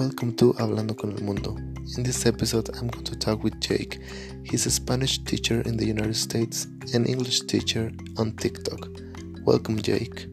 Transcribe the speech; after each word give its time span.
Welcome 0.00 0.34
to 0.36 0.54
Hablando 0.54 0.96
con 0.98 1.12
el 1.12 1.22
Mundo. 1.22 1.54
In 1.98 2.02
this 2.02 2.24
episode, 2.24 2.70
I'm 2.70 2.88
going 2.88 3.04
to 3.04 3.14
talk 3.14 3.44
with 3.44 3.60
Jake. 3.60 4.00
He's 4.44 4.64
a 4.64 4.70
Spanish 4.70 5.18
teacher 5.24 5.60
in 5.60 5.76
the 5.76 5.84
United 5.84 6.16
States 6.16 6.64
and 6.94 7.06
English 7.06 7.40
teacher 7.40 7.92
on 8.16 8.34
TikTok. 8.36 8.88
Welcome, 9.44 9.76
Jake. 9.82 10.26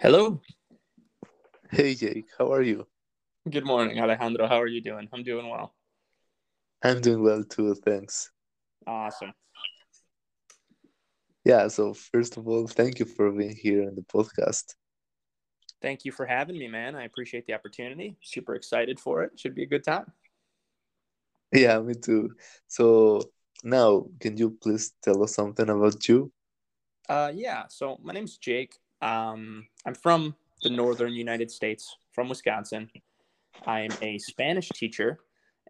Hello. 0.00 0.40
Hey, 1.70 1.94
Jake, 1.94 2.26
how 2.36 2.52
are 2.52 2.62
you? 2.62 2.88
Good 3.48 3.64
morning, 3.64 4.00
Alejandro. 4.00 4.48
How 4.48 4.60
are 4.60 4.66
you 4.66 4.82
doing? 4.82 5.08
I'm 5.12 5.22
doing 5.22 5.48
well. 5.48 5.72
I'm 6.82 7.00
doing 7.00 7.22
well 7.22 7.44
too, 7.44 7.76
thanks. 7.76 8.32
Awesome. 8.88 9.34
Yeah, 11.44 11.68
so 11.68 11.92
first 11.94 12.36
of 12.36 12.46
all, 12.46 12.66
thank 12.68 12.98
you 13.00 13.04
for 13.04 13.32
being 13.32 13.56
here 13.56 13.86
on 13.88 13.96
the 13.96 14.02
podcast. 14.02 14.74
Thank 15.80 16.04
you 16.04 16.12
for 16.12 16.24
having 16.24 16.56
me, 16.56 16.68
man. 16.68 16.94
I 16.94 17.04
appreciate 17.04 17.46
the 17.46 17.54
opportunity. 17.54 18.16
Super 18.22 18.54
excited 18.54 19.00
for 19.00 19.24
it. 19.24 19.32
Should 19.36 19.56
be 19.56 19.64
a 19.64 19.66
good 19.66 19.82
time. 19.82 20.06
Yeah, 21.52 21.80
me 21.80 21.94
too. 21.94 22.30
So 22.68 23.22
now, 23.64 24.06
can 24.20 24.36
you 24.36 24.56
please 24.62 24.92
tell 25.02 25.22
us 25.24 25.34
something 25.34 25.68
about 25.68 26.08
you? 26.08 26.32
Uh, 27.08 27.32
yeah. 27.34 27.64
So 27.68 27.98
my 28.02 28.12
name's 28.12 28.38
Jake. 28.38 28.76
Um, 29.02 29.66
I'm 29.84 29.96
from 29.96 30.36
the 30.62 30.70
northern 30.70 31.12
United 31.12 31.50
States, 31.50 31.96
from 32.12 32.28
Wisconsin. 32.28 32.88
I 33.66 33.80
am 33.80 33.90
a 34.00 34.18
Spanish 34.18 34.68
teacher, 34.68 35.18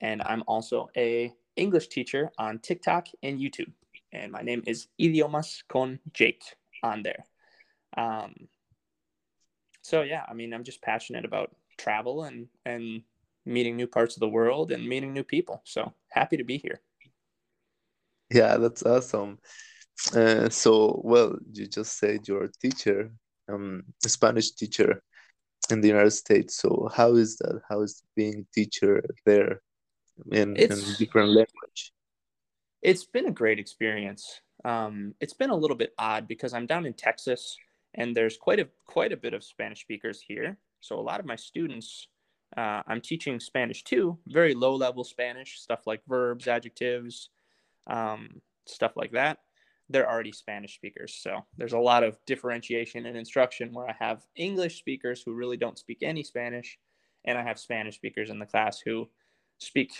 and 0.02 0.20
I'm 0.22 0.44
also 0.46 0.90
a 0.96 1.32
English 1.56 1.88
teacher 1.88 2.30
on 2.38 2.58
TikTok 2.58 3.08
and 3.22 3.40
YouTube 3.40 3.72
and 4.12 4.32
my 4.32 4.42
name 4.42 4.62
is 4.66 4.88
Idiomas 5.00 5.62
con 5.68 5.98
Jake 6.12 6.44
on 6.82 7.02
there. 7.02 7.24
Um, 7.96 8.34
so 9.82 10.02
yeah, 10.02 10.24
I 10.28 10.34
mean, 10.34 10.52
I'm 10.52 10.64
just 10.64 10.82
passionate 10.82 11.24
about 11.24 11.54
travel 11.78 12.24
and 12.24 12.48
and 12.64 13.02
meeting 13.44 13.76
new 13.76 13.86
parts 13.86 14.16
of 14.16 14.20
the 14.20 14.28
world 14.28 14.70
and 14.70 14.88
meeting 14.88 15.12
new 15.12 15.24
people. 15.24 15.62
So 15.64 15.92
happy 16.10 16.36
to 16.36 16.44
be 16.44 16.58
here. 16.58 16.80
Yeah, 18.30 18.56
that's 18.56 18.82
awesome. 18.84 19.38
Uh, 20.14 20.48
so, 20.48 21.00
well, 21.04 21.36
you 21.52 21.66
just 21.66 21.98
said 21.98 22.26
you're 22.26 22.44
a 22.44 22.52
teacher, 22.52 23.12
um, 23.48 23.82
a 24.04 24.08
Spanish 24.08 24.52
teacher 24.52 25.02
in 25.70 25.80
the 25.80 25.88
United 25.88 26.12
States. 26.12 26.56
So, 26.56 26.88
how 26.94 27.14
is 27.14 27.36
that? 27.38 27.60
How 27.68 27.82
is 27.82 28.02
being 28.16 28.46
a 28.46 28.54
teacher 28.54 29.04
there 29.26 29.60
in, 30.30 30.56
in 30.56 30.70
different 30.98 31.28
language? 31.28 31.92
It's 32.82 33.04
been 33.04 33.26
a 33.26 33.32
great 33.32 33.60
experience. 33.60 34.40
Um, 34.64 35.14
it's 35.20 35.34
been 35.34 35.50
a 35.50 35.56
little 35.56 35.76
bit 35.76 35.94
odd 35.98 36.26
because 36.26 36.52
I'm 36.52 36.66
down 36.66 36.84
in 36.84 36.94
Texas 36.94 37.56
and 37.94 38.14
there's 38.14 38.36
quite 38.36 38.58
a 38.58 38.68
quite 38.86 39.12
a 39.12 39.16
bit 39.16 39.34
of 39.34 39.44
Spanish 39.44 39.80
speakers 39.80 40.20
here. 40.20 40.58
So 40.80 40.98
a 40.98 41.00
lot 41.00 41.20
of 41.20 41.26
my 41.26 41.36
students, 41.36 42.08
uh, 42.56 42.82
I'm 42.86 43.00
teaching 43.00 43.38
Spanish 43.38 43.84
too, 43.84 44.18
very 44.26 44.54
low 44.54 44.74
level 44.74 45.04
Spanish 45.04 45.60
stuff 45.60 45.86
like 45.86 46.02
verbs, 46.08 46.48
adjectives, 46.48 47.30
um, 47.86 48.40
stuff 48.66 48.92
like 48.96 49.12
that. 49.12 49.38
They're 49.88 50.10
already 50.10 50.32
Spanish 50.32 50.74
speakers, 50.74 51.14
so 51.20 51.44
there's 51.58 51.74
a 51.74 51.78
lot 51.78 52.02
of 52.02 52.16
differentiation 52.26 53.04
and 53.04 53.16
instruction 53.16 53.72
where 53.72 53.88
I 53.88 53.96
have 53.98 54.22
English 54.36 54.78
speakers 54.78 55.22
who 55.22 55.34
really 55.34 55.56
don't 55.56 55.78
speak 55.78 55.98
any 56.02 56.22
Spanish, 56.22 56.78
and 57.26 57.36
I 57.36 57.42
have 57.42 57.58
Spanish 57.58 57.96
speakers 57.96 58.30
in 58.30 58.38
the 58.38 58.46
class 58.46 58.80
who 58.80 59.08
speak 59.58 59.92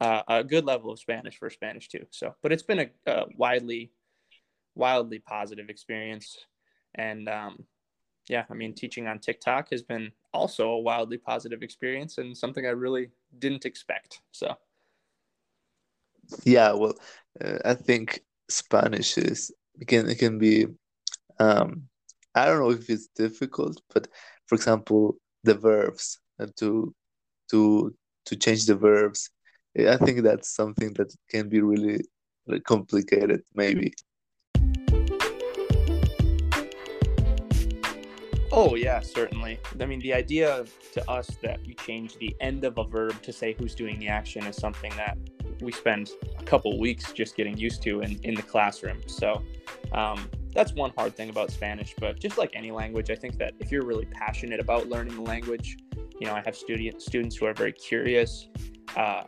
uh, 0.00 0.22
a 0.28 0.44
good 0.44 0.64
level 0.64 0.90
of 0.90 0.98
Spanish 0.98 1.38
for 1.38 1.50
Spanish 1.50 1.88
too. 1.88 2.06
So, 2.10 2.34
but 2.42 2.52
it's 2.52 2.62
been 2.62 2.80
a, 2.80 3.10
a 3.10 3.26
widely, 3.36 3.92
wildly 4.74 5.18
positive 5.18 5.68
experience, 5.68 6.38
and 6.94 7.28
um, 7.28 7.64
yeah, 8.28 8.44
I 8.50 8.54
mean, 8.54 8.74
teaching 8.74 9.06
on 9.06 9.18
TikTok 9.18 9.70
has 9.70 9.82
been 9.82 10.12
also 10.32 10.70
a 10.70 10.80
wildly 10.80 11.18
positive 11.18 11.62
experience 11.62 12.18
and 12.18 12.36
something 12.36 12.66
I 12.66 12.70
really 12.70 13.10
didn't 13.38 13.64
expect. 13.64 14.20
So, 14.32 14.54
yeah, 16.44 16.72
well, 16.72 16.94
uh, 17.42 17.58
I 17.64 17.74
think 17.74 18.20
Spanish 18.48 19.16
is 19.18 19.50
can 19.86 20.08
it 20.08 20.18
can 20.18 20.38
be, 20.38 20.66
um, 21.38 21.88
I 22.34 22.46
don't 22.46 22.60
know 22.60 22.70
if 22.70 22.90
it's 22.90 23.08
difficult, 23.08 23.80
but 23.92 24.08
for 24.46 24.54
example, 24.54 25.16
the 25.44 25.54
verbs 25.54 26.18
uh, 26.38 26.46
to 26.56 26.94
to 27.50 27.94
to 28.26 28.36
change 28.36 28.66
the 28.66 28.74
verbs 28.76 29.30
I 29.78 29.96
think 29.96 30.22
that's 30.22 30.50
something 30.54 30.92
that 30.94 31.14
can 31.30 31.48
be 31.48 31.60
really 31.60 32.02
complicated, 32.64 33.42
maybe. 33.54 33.94
Oh, 38.50 38.74
yeah, 38.74 39.00
certainly. 39.00 39.60
I 39.80 39.86
mean, 39.86 40.00
the 40.00 40.14
idea 40.14 40.64
to 40.92 41.10
us 41.10 41.28
that 41.42 41.64
you 41.64 41.74
change 41.74 42.16
the 42.16 42.34
end 42.40 42.64
of 42.64 42.78
a 42.78 42.84
verb 42.84 43.22
to 43.22 43.32
say 43.32 43.54
who's 43.56 43.74
doing 43.74 44.00
the 44.00 44.08
action 44.08 44.44
is 44.46 44.56
something 44.56 44.92
that 44.96 45.16
we 45.60 45.70
spend 45.70 46.10
a 46.38 46.42
couple 46.42 46.78
weeks 46.78 47.12
just 47.12 47.36
getting 47.36 47.56
used 47.56 47.82
to 47.82 48.00
in, 48.00 48.18
in 48.24 48.34
the 48.34 48.42
classroom. 48.42 49.00
So 49.06 49.42
um, 49.92 50.28
that's 50.54 50.72
one 50.72 50.92
hard 50.96 51.14
thing 51.14 51.30
about 51.30 51.50
Spanish. 51.50 51.94
But 52.00 52.18
just 52.18 52.38
like 52.38 52.50
any 52.54 52.72
language, 52.72 53.10
I 53.10 53.14
think 53.14 53.38
that 53.38 53.52
if 53.60 53.70
you're 53.70 53.84
really 53.84 54.06
passionate 54.06 54.60
about 54.60 54.88
learning 54.88 55.14
the 55.14 55.22
language, 55.22 55.76
you 56.18 56.26
know, 56.26 56.34
I 56.34 56.42
have 56.44 56.56
student, 56.56 57.00
students 57.00 57.36
who 57.36 57.46
are 57.46 57.54
very 57.54 57.72
curious. 57.72 58.48
Uh, 58.96 59.24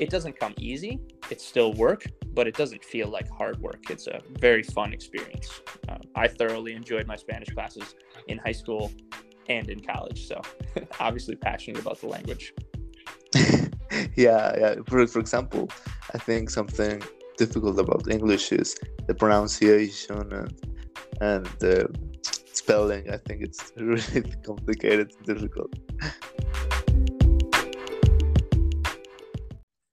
it 0.00 0.08
doesn't 0.08 0.40
come 0.40 0.54
easy. 0.58 0.98
It's 1.30 1.46
still 1.46 1.74
work, 1.74 2.06
but 2.32 2.48
it 2.48 2.56
doesn't 2.56 2.82
feel 2.82 3.08
like 3.08 3.28
hard 3.30 3.60
work. 3.60 3.90
It's 3.90 4.06
a 4.06 4.20
very 4.38 4.62
fun 4.62 4.92
experience. 4.92 5.60
Uh, 5.88 5.98
I 6.14 6.26
thoroughly 6.26 6.72
enjoyed 6.72 7.06
my 7.06 7.16
Spanish 7.16 7.50
classes 7.50 7.94
in 8.26 8.38
high 8.38 8.52
school 8.52 8.90
and 9.48 9.68
in 9.68 9.80
college. 9.80 10.26
So, 10.26 10.40
obviously, 11.00 11.36
passionate 11.36 11.80
about 11.80 12.00
the 12.00 12.08
language. 12.08 12.54
yeah, 14.16 14.56
yeah. 14.58 14.74
For, 14.88 15.06
for 15.06 15.20
example, 15.20 15.68
I 16.14 16.18
think 16.18 16.48
something 16.48 17.02
difficult 17.36 17.78
about 17.78 18.10
English 18.10 18.52
is 18.52 18.76
the 19.06 19.14
pronunciation 19.14 20.32
and 20.32 20.52
and 21.20 21.44
the 21.58 21.88
spelling. 22.52 23.10
I 23.10 23.18
think 23.18 23.42
it's 23.42 23.72
really 23.76 24.34
complicated 24.44 25.12
difficult. 25.24 25.74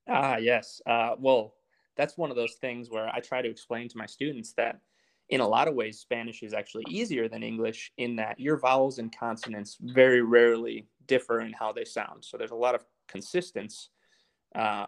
Ah, 0.08 0.38
yes. 0.38 0.82
Uh, 0.86 1.16
well, 1.20 1.54
that's 1.96 2.18
one 2.18 2.30
of 2.30 2.36
those 2.36 2.56
things 2.56 2.90
where 2.90 3.10
I 3.10 3.20
try 3.20 3.42
to 3.42 3.50
explain 3.50 3.90
to 3.90 3.98
my 3.98 4.06
students 4.06 4.54
that 4.54 4.80
in 5.30 5.42
a 5.42 5.48
lot 5.48 5.68
of 5.68 5.76
ways, 5.76 6.00
Spanish 6.00 6.42
is 6.42 6.54
actually 6.54 6.86
easier 6.88 7.28
than 7.28 7.44
English 7.44 7.92
in 7.98 8.16
that 8.16 8.40
your 8.40 8.58
vowels 8.58 8.98
and 9.00 9.14
consonants 9.14 9.78
very 9.82 10.22
rarely 10.22 10.88
differ 11.06 11.42
in 11.42 11.52
how 11.52 11.74
they 11.74 11.84
sound. 11.84 12.24
So 12.24 12.38
there's 12.38 12.52
a 12.52 12.56
lot 12.56 12.76
of 12.76 12.86
consistency 13.10 13.90
uh, 14.56 14.86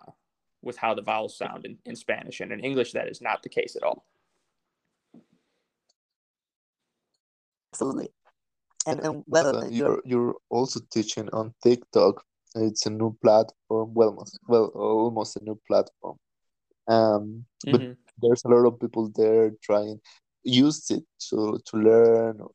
with 0.62 0.78
how 0.78 0.94
the 0.94 1.02
vowels 1.02 1.38
sound 1.38 1.66
in, 1.66 1.78
in 1.86 1.96
Spanish. 1.96 2.40
And 2.40 2.52
in 2.52 2.62
English, 2.62 2.94
that 2.94 3.10
is 3.10 3.22
not 3.22 3.44
the 3.44 3.50
case 3.50 3.76
at 3.76 3.84
all. 3.84 4.06
Absolutely. 7.74 8.10
And, 8.88 9.00
and 9.02 9.24
whether 9.28 9.68
you're, 9.70 10.02
you're 10.06 10.36
also 10.50 10.80
teaching 10.92 11.30
on 11.34 11.54
TikTok 11.62 12.24
it's 12.56 12.86
a 12.86 12.90
new 12.90 13.16
platform. 13.22 13.94
Well, 13.94 14.10
almost, 14.10 14.40
well, 14.48 14.66
almost 14.76 15.38
a 15.38 15.44
new 15.44 15.60
platform. 15.68 16.18
Um, 16.88 17.46
but 17.66 17.82
mm-hmm. 17.82 17.94
there's 18.22 18.44
a 18.46 18.50
lot 18.50 18.66
of 18.66 18.80
people 18.80 19.12
there 19.16 19.52
trying 19.62 20.00
use 20.44 20.90
it 20.90 21.04
to 21.30 21.60
to 21.66 21.78
learn, 21.78 22.40
or, 22.42 22.52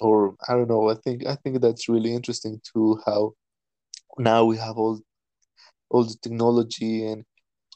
or 0.00 0.34
I 0.48 0.52
don't 0.52 0.68
know. 0.68 0.90
I 0.90 0.94
think 0.94 1.26
I 1.26 1.34
think 1.36 1.60
that's 1.60 1.88
really 1.88 2.14
interesting 2.14 2.60
too. 2.72 3.00
How 3.04 3.34
now 4.18 4.44
we 4.44 4.56
have 4.56 4.76
all 4.76 5.00
all 5.90 6.04
the 6.04 6.16
technology 6.22 7.06
and 7.06 7.24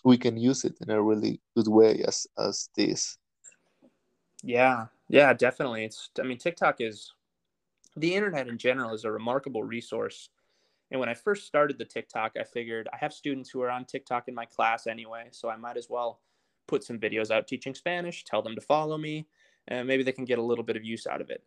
we 0.04 0.18
can 0.18 0.36
use 0.36 0.64
it 0.64 0.76
in 0.80 0.90
a 0.90 1.02
really 1.02 1.40
good 1.56 1.68
way 1.68 2.02
as 2.06 2.26
as 2.38 2.68
this. 2.76 3.18
Yeah, 4.42 4.86
yeah, 5.08 5.32
definitely. 5.32 5.84
It's 5.84 6.10
I 6.20 6.22
mean 6.22 6.38
TikTok 6.38 6.80
is 6.80 7.12
the 7.96 8.14
internet 8.14 8.48
in 8.48 8.58
general 8.58 8.94
is 8.94 9.04
a 9.04 9.10
remarkable 9.10 9.62
resource 9.62 10.28
and 10.90 11.00
when 11.00 11.08
I 11.08 11.14
first 11.14 11.46
started 11.46 11.78
the 11.78 11.84
TikTok, 11.84 12.32
I 12.38 12.44
figured 12.44 12.88
I 12.92 12.96
have 12.96 13.12
students 13.12 13.50
who 13.50 13.62
are 13.62 13.70
on 13.70 13.84
TikTok 13.84 14.28
in 14.28 14.34
my 14.34 14.44
class 14.44 14.86
anyway, 14.86 15.28
so 15.30 15.48
I 15.48 15.56
might 15.56 15.76
as 15.76 15.88
well 15.88 16.20
put 16.66 16.84
some 16.84 16.98
videos 16.98 17.30
out 17.30 17.46
teaching 17.46 17.74
Spanish, 17.74 18.24
tell 18.24 18.42
them 18.42 18.54
to 18.54 18.60
follow 18.60 18.98
me, 18.98 19.26
and 19.68 19.88
maybe 19.88 20.02
they 20.02 20.12
can 20.12 20.24
get 20.24 20.38
a 20.38 20.42
little 20.42 20.64
bit 20.64 20.76
of 20.76 20.84
use 20.84 21.06
out 21.06 21.20
of 21.20 21.30
it. 21.30 21.42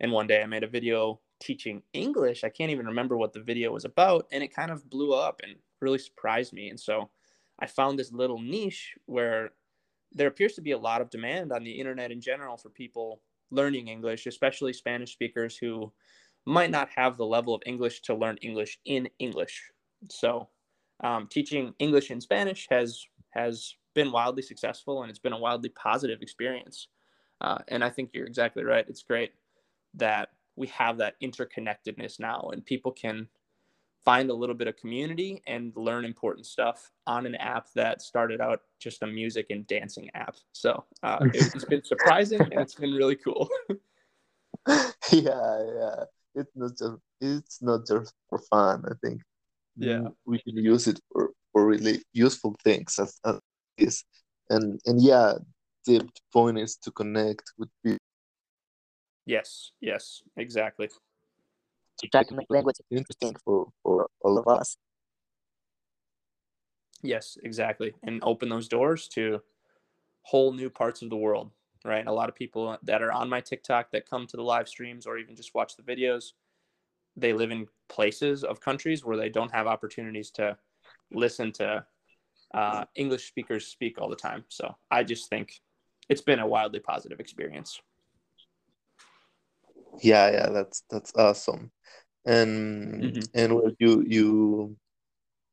And 0.00 0.12
one 0.12 0.26
day 0.26 0.42
I 0.42 0.46
made 0.46 0.62
a 0.62 0.68
video 0.68 1.20
teaching 1.40 1.82
English. 1.92 2.44
I 2.44 2.48
can't 2.48 2.70
even 2.70 2.86
remember 2.86 3.16
what 3.16 3.32
the 3.32 3.42
video 3.42 3.72
was 3.72 3.84
about, 3.84 4.26
and 4.32 4.42
it 4.42 4.54
kind 4.54 4.70
of 4.70 4.88
blew 4.88 5.12
up 5.12 5.40
and 5.42 5.56
really 5.80 5.98
surprised 5.98 6.52
me. 6.52 6.68
And 6.68 6.78
so 6.78 7.10
I 7.58 7.66
found 7.66 7.98
this 7.98 8.12
little 8.12 8.40
niche 8.40 8.94
where 9.06 9.50
there 10.12 10.28
appears 10.28 10.54
to 10.54 10.62
be 10.62 10.72
a 10.72 10.78
lot 10.78 11.00
of 11.00 11.10
demand 11.10 11.52
on 11.52 11.64
the 11.64 11.72
internet 11.72 12.12
in 12.12 12.20
general 12.20 12.56
for 12.56 12.70
people 12.70 13.20
learning 13.50 13.88
English, 13.88 14.26
especially 14.26 14.72
Spanish 14.72 15.12
speakers 15.12 15.56
who 15.56 15.92
might 16.48 16.70
not 16.70 16.88
have 16.96 17.18
the 17.18 17.26
level 17.26 17.54
of 17.54 17.62
English 17.66 18.00
to 18.00 18.14
learn 18.14 18.38
English 18.38 18.78
in 18.86 19.08
English. 19.18 19.70
So, 20.10 20.48
um, 21.04 21.28
teaching 21.30 21.74
English 21.78 22.10
in 22.10 22.20
Spanish 22.20 22.66
has 22.70 23.04
has 23.30 23.74
been 23.94 24.10
wildly 24.10 24.42
successful 24.42 25.02
and 25.02 25.10
it's 25.10 25.18
been 25.18 25.34
a 25.34 25.38
wildly 25.38 25.68
positive 25.70 26.22
experience. 26.22 26.88
Uh, 27.40 27.58
and 27.68 27.84
I 27.84 27.90
think 27.90 28.10
you're 28.14 28.26
exactly 28.26 28.64
right. 28.64 28.84
It's 28.88 29.02
great 29.02 29.32
that 29.94 30.30
we 30.56 30.68
have 30.68 30.98
that 30.98 31.20
interconnectedness 31.20 32.18
now 32.18 32.48
and 32.52 32.64
people 32.64 32.92
can 32.92 33.28
find 34.04 34.30
a 34.30 34.34
little 34.34 34.54
bit 34.54 34.68
of 34.68 34.76
community 34.76 35.42
and 35.46 35.72
learn 35.76 36.04
important 36.04 36.46
stuff 36.46 36.90
on 37.06 37.26
an 37.26 37.34
app 37.34 37.66
that 37.74 38.00
started 38.00 38.40
out 38.40 38.62
just 38.78 39.02
a 39.02 39.06
music 39.06 39.46
and 39.50 39.66
dancing 39.66 40.08
app. 40.14 40.36
So 40.52 40.84
uh, 41.02 41.18
it, 41.34 41.52
has 41.52 41.64
been 41.66 41.84
surprising 41.92 42.40
and 42.40 42.60
it's 42.60 42.74
been 42.74 42.92
really 42.92 43.16
cool. 43.16 43.48
yeah, 44.68 44.88
yeah. 45.12 46.04
It's 46.34 46.50
not 46.54 46.70
just 46.78 46.98
it's 47.20 47.62
not 47.62 47.86
just 47.86 48.14
for 48.28 48.38
fun. 48.50 48.84
I 48.86 48.94
think. 49.04 49.22
Yeah, 49.76 50.08
we 50.26 50.40
can 50.40 50.56
use 50.56 50.88
it 50.88 51.00
for, 51.12 51.30
for 51.52 51.64
really 51.64 52.02
useful 52.12 52.56
things 52.64 52.98
as, 52.98 53.18
as 53.24 53.38
is, 53.76 54.04
and 54.50 54.80
and 54.86 55.00
yeah, 55.00 55.34
the 55.86 56.08
point 56.32 56.58
is 56.58 56.76
to 56.78 56.90
connect 56.90 57.52
with 57.58 57.68
people. 57.84 57.98
Yes, 59.24 59.72
yes, 59.80 60.22
exactly 60.36 60.88
to 61.98 62.08
try 62.08 62.22
to 62.22 62.34
make 62.34 62.46
language 62.48 62.76
interesting 62.90 63.34
for, 63.44 63.68
for 63.82 64.08
all 64.20 64.38
of 64.38 64.46
us. 64.46 64.76
Yes, 67.02 67.38
exactly. 67.42 67.94
And 68.02 68.20
open 68.22 68.48
those 68.48 68.68
doors 68.68 69.08
to 69.08 69.40
whole 70.22 70.52
new 70.52 70.70
parts 70.70 71.02
of 71.02 71.10
the 71.10 71.16
world, 71.16 71.50
right? 71.88 72.06
A 72.06 72.12
lot 72.12 72.28
of 72.28 72.34
people 72.34 72.76
that 72.82 73.02
are 73.02 73.12
on 73.12 73.28
my 73.28 73.40
TikTok 73.40 73.90
that 73.92 74.08
come 74.08 74.26
to 74.26 74.36
the 74.36 74.42
live 74.42 74.68
streams 74.68 75.06
or 75.06 75.18
even 75.18 75.34
just 75.34 75.54
watch 75.54 75.76
the 75.76 75.82
videos, 75.82 76.32
they 77.16 77.32
live 77.32 77.50
in 77.50 77.66
places 77.88 78.44
of 78.44 78.60
countries 78.60 79.04
where 79.04 79.16
they 79.16 79.28
don't 79.28 79.52
have 79.52 79.66
opportunities 79.66 80.30
to 80.32 80.56
listen 81.10 81.50
to 81.52 81.84
uh, 82.54 82.84
English 82.94 83.26
speakers 83.26 83.66
speak 83.66 84.00
all 84.00 84.08
the 84.08 84.16
time. 84.16 84.44
So 84.48 84.74
I 84.90 85.02
just 85.02 85.28
think 85.28 85.60
it's 86.08 86.22
been 86.22 86.38
a 86.38 86.46
wildly 86.46 86.80
positive 86.80 87.18
experience. 87.18 87.80
Yeah, 90.00 90.30
yeah, 90.30 90.50
that's 90.50 90.84
that's 90.90 91.12
awesome 91.16 91.72
and 92.28 93.02
mm-hmm. 93.02 93.20
and 93.34 93.54
where 93.54 93.72
you 93.78 94.04
you 94.06 94.76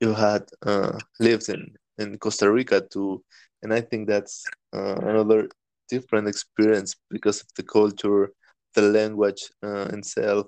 you 0.02 0.14
had 0.14 0.44
uh, 0.66 1.00
lived 1.20 1.50
in 1.50 1.74
in 1.98 2.18
Costa 2.20 2.52
Rica 2.52 2.81
too, 2.81 3.24
and 3.64 3.74
I 3.74 3.81
think 3.81 4.08
that's 4.08 4.44
uh, 4.74 4.96
another 4.96 5.48
different 5.90 6.28
experience 6.28 6.96
because 7.10 7.42
of 7.42 7.48
the 7.56 7.64
culture, 7.64 8.32
the 8.74 8.82
language 8.82 9.50
uh, 9.64 9.88
itself, 9.94 10.48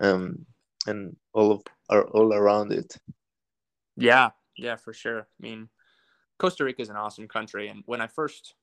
um, 0.00 0.44
and 0.86 1.16
all 1.32 1.52
of 1.52 1.62
are 1.88 2.06
all 2.08 2.32
around 2.32 2.72
it. 2.72 2.96
Yeah, 3.96 4.30
yeah, 4.56 4.76
for 4.76 4.92
sure. 4.92 5.20
I 5.20 5.40
mean, 5.40 5.68
Costa 6.38 6.64
Rica 6.64 6.82
is 6.82 6.88
an 6.88 6.96
awesome 6.96 7.28
country, 7.28 7.68
and 7.68 7.82
when 7.86 8.00
I 8.00 8.06
first 8.06 8.54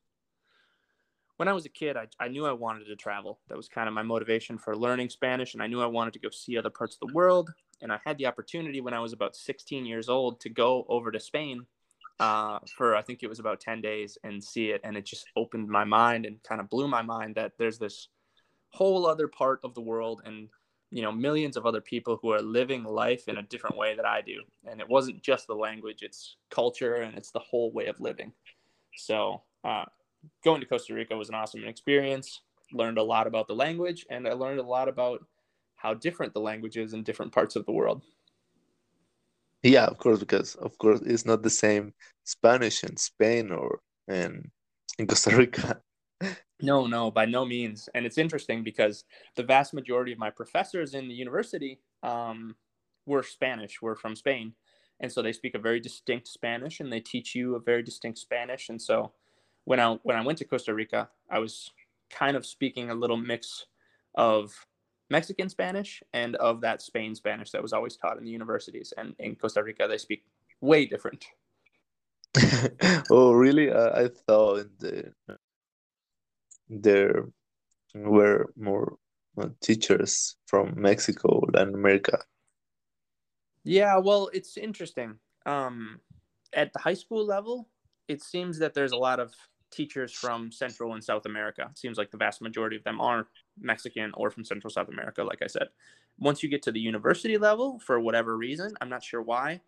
when 1.41 1.47
I 1.47 1.53
was 1.53 1.65
a 1.65 1.69
kid, 1.69 1.97
I, 1.97 2.05
I 2.19 2.27
knew 2.27 2.45
I 2.45 2.51
wanted 2.51 2.85
to 2.85 2.95
travel. 2.95 3.39
That 3.47 3.57
was 3.57 3.67
kind 3.67 3.87
of 3.87 3.95
my 3.95 4.03
motivation 4.03 4.59
for 4.59 4.77
learning 4.77 5.09
Spanish. 5.09 5.55
And 5.55 5.63
I 5.63 5.65
knew 5.65 5.81
I 5.81 5.87
wanted 5.87 6.13
to 6.13 6.19
go 6.19 6.29
see 6.29 6.55
other 6.55 6.69
parts 6.69 6.95
of 7.01 7.07
the 7.07 7.15
world. 7.15 7.51
And 7.81 7.91
I 7.91 7.99
had 8.05 8.19
the 8.19 8.27
opportunity 8.27 8.79
when 8.79 8.93
I 8.93 8.99
was 8.99 9.11
about 9.11 9.35
16 9.35 9.83
years 9.83 10.07
old 10.07 10.39
to 10.41 10.49
go 10.49 10.85
over 10.87 11.11
to 11.11 11.19
Spain 11.19 11.65
uh, 12.21 12.59
for, 12.77 12.95
I 12.95 13.01
think 13.01 13.23
it 13.23 13.27
was 13.27 13.39
about 13.39 13.59
10 13.59 13.81
days 13.81 14.15
and 14.23 14.43
see 14.43 14.69
it. 14.69 14.81
And 14.83 14.95
it 14.95 15.05
just 15.07 15.25
opened 15.35 15.67
my 15.67 15.83
mind 15.83 16.27
and 16.27 16.41
kind 16.43 16.61
of 16.61 16.69
blew 16.69 16.87
my 16.87 17.01
mind 17.01 17.33
that 17.35 17.53
there's 17.57 17.79
this 17.79 18.09
whole 18.69 19.07
other 19.07 19.27
part 19.27 19.59
of 19.63 19.73
the 19.73 19.81
world 19.81 20.21
and, 20.23 20.47
you 20.91 21.01
know, 21.01 21.11
millions 21.11 21.57
of 21.57 21.65
other 21.65 21.81
people 21.81 22.19
who 22.21 22.31
are 22.31 22.41
living 22.41 22.83
life 22.83 23.27
in 23.27 23.37
a 23.37 23.41
different 23.41 23.75
way 23.75 23.95
that 23.95 24.05
I 24.05 24.21
do. 24.21 24.43
And 24.69 24.79
it 24.79 24.87
wasn't 24.87 25.23
just 25.23 25.47
the 25.47 25.55
language, 25.55 26.03
it's 26.03 26.37
culture 26.51 26.97
and 26.97 27.17
it's 27.17 27.31
the 27.31 27.39
whole 27.39 27.71
way 27.71 27.87
of 27.87 27.99
living. 27.99 28.31
So, 28.95 29.41
uh, 29.63 29.85
going 30.43 30.61
to 30.61 30.67
Costa 30.67 30.93
Rica 30.93 31.17
was 31.17 31.29
an 31.29 31.35
awesome 31.35 31.65
experience. 31.65 32.41
Learned 32.71 32.99
a 32.99 33.03
lot 33.03 33.25
about 33.25 33.47
the 33.47 33.55
language, 33.55 34.05
and 34.11 34.27
I 34.27 34.33
learned 34.33 34.59
a 34.59 34.63
lot 34.63 34.87
about 34.87 35.25
how 35.75 35.95
different 35.95 36.33
the 36.33 36.39
language 36.39 36.77
is 36.77 36.93
in 36.93 37.01
different 37.01 37.31
parts 37.31 37.55
of 37.55 37.65
the 37.65 37.71
world. 37.71 38.03
Yeah, 39.63 39.85
of 39.85 39.97
course, 39.97 40.19
because 40.19 40.55
of 40.55 40.77
course 40.77 41.01
it's 41.01 41.25
not 41.25 41.43
the 41.43 41.49
same 41.49 41.93
Spanish 42.23 42.83
in 42.83 42.97
Spain 42.97 43.51
or 43.51 43.79
in 44.07 44.51
in 44.97 45.07
Costa 45.07 45.35
Rica. 45.35 45.81
No, 46.61 46.85
no, 46.85 47.09
by 47.09 47.25
no 47.25 47.43
means. 47.43 47.89
And 47.95 48.05
it's 48.05 48.19
interesting 48.19 48.63
because 48.63 49.03
the 49.35 49.43
vast 49.43 49.73
majority 49.73 50.11
of 50.11 50.19
my 50.19 50.29
professors 50.29 50.93
in 50.93 51.07
the 51.07 51.13
university 51.15 51.79
um, 52.03 52.55
were 53.07 53.23
Spanish, 53.23 53.81
were 53.81 53.95
from 53.95 54.15
Spain. 54.15 54.53
And 54.99 55.11
so 55.11 55.23
they 55.23 55.33
speak 55.33 55.55
a 55.55 55.59
very 55.59 55.79
distinct 55.79 56.27
Spanish 56.27 56.79
and 56.79 56.93
they 56.93 56.99
teach 56.99 57.33
you 57.33 57.55
a 57.55 57.59
very 57.59 57.81
distinct 57.81 58.19
Spanish. 58.19 58.69
And 58.69 58.79
so 58.79 59.11
when 59.65 59.79
I 59.79 59.93
when 60.03 60.15
I 60.15 60.23
went 60.23 60.37
to 60.37 60.45
Costa 60.45 60.73
Rica, 60.73 61.09
I 61.29 61.39
was 61.39 61.71
kind 62.11 62.37
of 62.37 62.45
speaking 62.45 62.91
a 62.91 62.95
little 62.95 63.17
mix 63.17 63.65
of 64.13 64.67
Mexican 65.11 65.49
Spanish 65.49 66.01
and 66.13 66.37
of 66.37 66.61
that 66.61 66.81
Spain 66.81 67.13
Spanish 67.13 67.51
that 67.51 67.61
was 67.61 67.73
always 67.73 67.97
taught 67.97 68.17
in 68.17 68.23
the 68.23 68.31
universities. 68.31 68.93
And 68.97 69.13
in 69.19 69.35
Costa 69.35 69.61
Rica, 69.61 69.85
they 69.87 69.97
speak 69.97 70.23
way 70.61 70.85
different. 70.85 71.25
oh, 73.11 73.33
really? 73.33 73.69
Uh, 73.69 74.03
I 74.03 74.07
thought 74.07 74.59
in 74.59 74.69
the, 74.79 75.13
there 76.69 77.27
were 77.93 78.53
more 78.55 78.95
uh, 79.37 79.49
teachers 79.61 80.37
from 80.47 80.75
Mexico 80.77 81.43
than 81.51 81.75
America. 81.75 82.19
Yeah, 83.65 83.97
well, 83.97 84.29
it's 84.31 84.55
interesting. 84.55 85.19
Um, 85.45 85.99
at 86.53 86.71
the 86.71 86.79
high 86.79 86.93
school 86.93 87.25
level, 87.25 87.67
it 88.07 88.23
seems 88.23 88.59
that 88.59 88.73
there's 88.73 88.93
a 88.93 88.97
lot 88.97 89.19
of 89.19 89.33
teachers 89.71 90.11
from 90.11 90.51
Central 90.51 90.93
and 90.93 91.03
South 91.03 91.25
America. 91.25 91.67
It 91.71 91.77
seems 91.77 91.97
like 91.97 92.11
the 92.11 92.17
vast 92.17 92.41
majority 92.41 92.75
of 92.75 92.83
them 92.83 93.01
are 93.01 93.27
Mexican 93.59 94.11
or 94.13 94.29
from 94.29 94.45
Central 94.45 94.71
South 94.71 94.89
America, 94.89 95.23
like 95.23 95.41
I 95.41 95.47
said. 95.47 95.69
Once 96.19 96.43
you 96.43 96.49
get 96.49 96.61
to 96.63 96.71
the 96.71 96.79
university 96.79 97.37
level, 97.37 97.79
for 97.79 97.99
whatever 97.99 98.37
reason, 98.37 98.73
I'm 98.81 98.89
not 98.89 99.03
sure 99.03 99.21
why, 99.21 99.61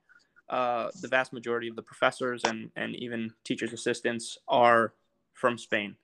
uh, 0.50 0.90
the 1.02 1.08
vast 1.08 1.34
majority 1.34 1.68
of 1.68 1.76
the 1.76 1.82
professors 1.82 2.44
and, 2.44 2.70
and 2.76 2.96
even 2.96 3.32
teachers' 3.44 3.74
assistants 3.74 4.38
are 4.48 4.94
from 5.34 5.58
Spain. 5.58 5.96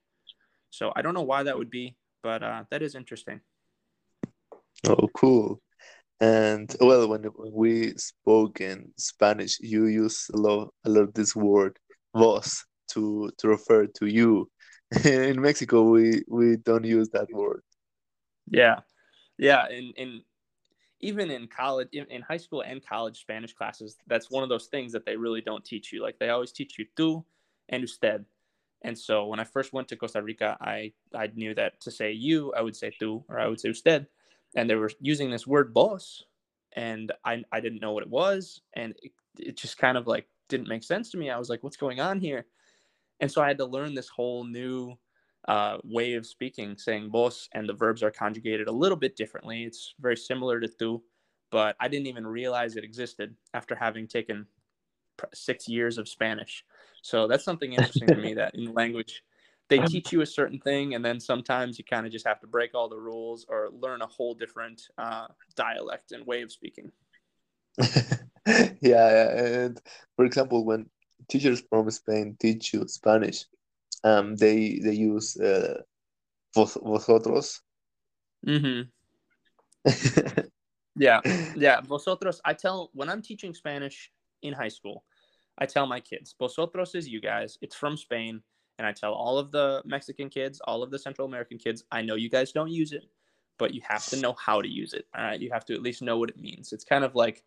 So 0.72 0.92
I 0.96 1.02
don't 1.02 1.14
know 1.14 1.24
why 1.24 1.44
that 1.44 1.58
would 1.58 1.70
be, 1.70 1.96
but 2.24 2.42
uh, 2.42 2.64
that 2.72 2.82
is 2.82 2.96
interesting. 2.96 3.42
Oh, 4.88 5.08
cool. 5.14 5.62
And 6.22 6.74
well, 6.80 7.08
when, 7.08 7.26
we 7.54 7.94
spoke 7.98 8.62
in 8.62 8.92
Spanish, 8.98 9.60
you 9.60 9.86
use 9.86 10.28
a 10.34 10.38
lot, 10.38 10.74
a 10.86 10.90
lot 10.90 11.04
of 11.04 11.14
this 11.14 11.36
word, 11.36 11.78
vos 12.16 12.66
to 12.92 13.32
to 13.38 13.48
refer 13.48 13.88
to 13.88 14.06
you. 14.06 14.50
in 15.06 15.40
Mexico, 15.40 15.84
we 15.84 16.24
we 16.28 16.58
don't 16.58 16.84
use 16.84 17.10
that 17.10 17.28
word. 17.32 17.62
Yeah, 18.50 18.80
yeah, 19.38 19.66
and 19.68 19.94
and 19.98 20.22
even 21.02 21.32
in 21.32 21.48
college, 21.48 21.90
in, 21.94 22.06
in 22.06 22.22
high 22.22 22.38
school 22.38 22.62
and 22.62 22.86
college 22.86 23.22
Spanish 23.22 23.54
classes, 23.54 23.98
that's 24.08 24.30
one 24.30 24.44
of 24.44 24.50
those 24.50 24.68
things 24.68 24.92
that 24.92 25.06
they 25.06 25.16
really 25.16 25.42
don't 25.42 25.64
teach 25.64 25.94
you. 25.94 26.02
Like 26.02 26.20
they 26.20 26.30
always 26.30 26.52
teach 26.52 26.78
you 26.78 26.86
tú 26.98 27.24
and 27.70 27.84
usted. 27.84 28.26
And 28.82 28.98
so 28.98 29.26
when 29.26 29.40
I 29.40 29.44
first 29.44 29.74
went 29.74 29.88
to 29.90 29.96
Costa 29.96 30.22
Rica, 30.22 30.58
I 30.60 30.94
I 31.14 31.28
knew 31.36 31.54
that 31.56 31.80
to 31.82 31.92
say 31.92 32.12
you, 32.12 32.54
I 32.54 32.62
would 32.62 32.76
say 32.76 32.92
tú 33.00 33.24
or 33.30 33.40
I 33.40 33.48
would 33.48 33.60
say 33.60 33.70
usted, 33.70 34.08
and 34.56 34.70
they 34.70 34.76
were 34.76 34.92
using 35.00 35.30
this 35.30 35.46
word 35.46 35.72
vos, 35.74 36.26
and 36.74 37.12
I 37.24 37.44
I 37.52 37.60
didn't 37.60 37.82
know 37.82 37.92
what 37.92 38.04
it 38.04 38.10
was, 38.10 38.62
and 38.74 38.96
it, 39.04 39.12
it 39.38 39.58
just 39.58 39.78
kind 39.78 39.98
of 39.98 40.08
like 40.08 40.28
didn't 40.48 40.68
make 40.68 40.84
sense 40.84 41.12
to 41.12 41.18
me. 41.18 41.30
I 41.30 41.38
was 41.38 41.50
like, 41.50 41.64
what's 41.64 41.78
going 41.78 42.00
on 42.00 42.20
here? 42.20 42.46
And 43.20 43.32
so 43.32 43.42
I 43.42 43.48
had 43.48 43.58
to 43.58 43.66
learn 43.66 43.94
this 43.94 44.10
whole 44.10 44.44
new 44.44 44.98
uh, 45.48 45.78
way 45.84 46.14
of 46.14 46.26
speaking, 46.26 46.78
saying 46.78 47.10
vos, 47.10 47.50
and 47.54 47.68
the 47.68 47.74
verbs 47.74 48.04
are 48.04 48.12
conjugated 48.12 48.68
a 48.68 48.72
little 48.72 48.98
bit 48.98 49.16
differently. 49.16 49.64
It's 49.64 49.96
very 50.00 50.18
similar 50.18 50.60
to 50.60 50.68
tú, 50.68 51.02
but 51.52 51.76
I 51.80 51.88
didn't 51.88 52.08
even 52.08 52.28
realize 52.28 52.76
it 52.76 52.84
existed 52.84 53.36
after 53.54 53.76
having 53.76 54.08
taken 54.08 54.46
six 55.34 55.68
years 55.68 55.98
of 55.98 56.08
Spanish. 56.08 56.64
So 57.02 57.28
that's 57.28 57.44
something 57.44 57.74
interesting 57.74 58.08
to 58.08 58.16
me 58.16 58.34
that 58.36 58.56
in 58.56 58.74
language, 58.74 59.24
they 59.70 59.80
teach 59.80 60.12
you 60.12 60.22
a 60.22 60.26
certain 60.26 60.60
thing, 60.60 60.96
and 60.96 61.06
then 61.06 61.20
sometimes 61.20 61.78
you 61.78 61.86
kind 61.86 62.06
of 62.06 62.12
just 62.12 62.28
have 62.28 62.40
to 62.42 62.48
break 62.48 62.74
all 62.74 62.90
the 62.90 62.98
rules 62.98 63.46
or 63.48 63.70
learn 63.72 64.02
a 64.02 64.08
whole 64.08 64.34
different 64.34 64.82
uh, 64.98 65.28
dialect 65.56 66.12
and 66.12 66.26
way 66.26 66.42
of 66.42 66.52
speaking. 66.52 66.92
yeah, 68.82 69.30
and 69.38 69.80
for 70.16 70.26
example, 70.26 70.66
when 70.66 70.90
teachers 71.28 71.62
from 71.70 71.90
Spain 71.92 72.38
teach 72.40 72.74
you 72.74 72.88
Spanish, 72.88 73.46
um, 74.04 74.36
they 74.36 74.80
they 74.84 74.94
use 74.94 75.38
uh, 75.38 75.82
vos, 76.56 76.78
vosotros. 76.82 77.62
Mm-hmm. 78.46 78.90
yeah, 80.96 81.22
yeah. 81.56 81.82
Vosotros. 81.82 82.42
I 82.46 82.54
tell 82.54 82.90
when 82.94 83.10
I'm 83.10 83.22
teaching 83.22 83.54
Spanish 83.54 84.12
in 84.42 84.54
high 84.54 84.70
school, 84.70 85.04
I 85.58 85.66
tell 85.66 85.86
my 85.86 86.00
kids, 86.00 86.36
vosotros 86.40 86.96
is 86.96 87.08
you 87.08 87.22
guys. 87.22 87.58
It's 87.62 87.76
from 87.76 87.98
Spain, 87.98 88.42
and 88.78 88.88
I 88.88 88.94
tell 88.94 89.14
all 89.14 89.38
of 89.38 89.52
the 89.52 89.82
Mexican 89.86 90.30
kids, 90.30 90.62
all 90.62 90.84
of 90.84 90.92
the 90.92 91.00
Central 91.00 91.28
American 91.28 91.58
kids, 91.58 91.84
I 91.92 92.02
know 92.02 92.16
you 92.16 92.30
guys 92.30 92.52
don't 92.52 92.72
use 92.72 92.94
it, 92.94 93.04
but 93.58 93.74
you 93.74 93.82
have 93.88 94.06
to 94.08 94.22
know 94.22 94.34
how 94.34 94.62
to 94.62 94.68
use 94.68 94.94
it. 94.94 95.06
All 95.16 95.24
right, 95.24 95.40
you 95.40 95.52
have 95.52 95.66
to 95.66 95.74
at 95.74 95.82
least 95.82 96.02
know 96.02 96.18
what 96.18 96.30
it 96.30 96.40
means. 96.40 96.72
It's 96.72 96.86
kind 96.86 97.04
of 97.04 97.14
like 97.16 97.44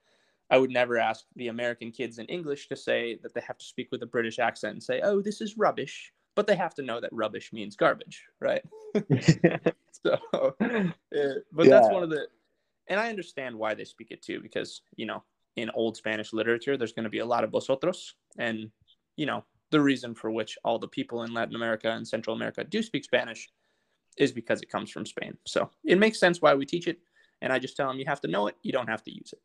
I 0.53 0.59
would 0.59 0.71
never 0.71 0.99
ask 0.99 1.25
the 1.35 1.49
American 1.49 1.91
kids 1.91 2.19
in 2.19 2.27
English 2.27 2.69
to 2.69 2.77
say 2.77 3.19
that 3.23 3.35
they 3.35 3.41
have 3.41 3.59
to 3.59 3.65
speak 3.65 3.89
with 3.91 4.03
a 4.03 4.07
British 4.07 4.39
accent 4.39 4.75
and 4.75 4.83
say, 4.83 5.01
"Oh, 5.03 5.21
this 5.21 5.41
is 5.41 5.59
rubbish." 5.59 6.13
but 6.35 6.47
they 6.47 6.57
have 6.57 6.75
to 6.75 6.83
know 6.83 7.01
that 7.01 7.13
rubbish 7.13 7.53
means 7.53 7.77
garbage, 7.77 8.25
right? 8.41 8.63
so, 10.05 10.19
uh, 10.33 10.51
but 10.61 11.67
yeah. 11.67 11.71
that's 11.71 11.91
one 11.91 12.03
of 12.03 12.11
the, 12.11 12.27
and 12.89 12.99
I 12.99 13.09
understand 13.09 13.57
why 13.57 13.75
they 13.75 13.85
speak 13.85 14.11
it 14.11 14.23
too, 14.23 14.41
because 14.41 14.83
you 14.97 15.07
know, 15.07 15.23
in 15.57 15.71
old 15.75 15.97
Spanish 15.97 16.33
literature, 16.33 16.77
there's 16.77 16.93
going 16.93 17.05
to 17.05 17.11
be 17.11 17.19
a 17.19 17.27
lot 17.27 17.45
of 17.45 17.51
vosotros, 17.51 18.15
and 18.39 18.71
you 19.17 19.27
know, 19.27 19.45
the 19.71 19.81
reason 19.81 20.15
for 20.15 20.31
which 20.31 20.57
all 20.65 20.79
the 20.79 20.89
people 20.89 21.23
in 21.23 21.35
Latin 21.35 21.55
America 21.55 21.91
and 21.91 22.07
Central 22.07 22.35
America 22.35 22.65
do 22.65 22.83
speak 22.83 23.05
Spanish 23.05 23.51
is 24.19 24.33
because 24.33 24.61
it 24.61 24.71
comes 24.71 24.91
from 24.91 25.07
Spain. 25.07 25.37
So 25.47 25.71
it 25.85 25.99
makes 25.99 26.21
sense 26.21 26.43
why 26.43 26.55
we 26.55 26.67
teach 26.67 26.87
it. 26.87 26.99
And 27.41 27.53
I 27.53 27.59
just 27.59 27.77
tell 27.77 27.89
them 27.89 27.99
you 27.99 28.05
have 28.07 28.21
to 28.21 28.29
know 28.29 28.47
it, 28.47 28.57
you 28.63 28.73
don't 28.73 28.89
have 28.89 29.03
to 29.05 29.11
use 29.11 29.33
it. 29.33 29.41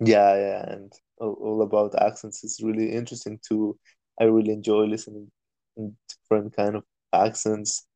Yeah, 0.00 0.34
yeah, 0.36 0.72
and 0.72 0.92
all, 1.18 1.34
all 1.40 1.62
about 1.62 2.00
accents 2.00 2.44
is 2.44 2.60
really 2.62 2.92
interesting 2.92 3.38
too. 3.46 3.78
I 4.20 4.24
really 4.24 4.52
enjoy 4.52 4.84
listening 4.84 5.30
in 5.76 5.96
different 6.08 6.54
kind 6.56 6.76
of 6.76 6.84
accents. 7.12 7.86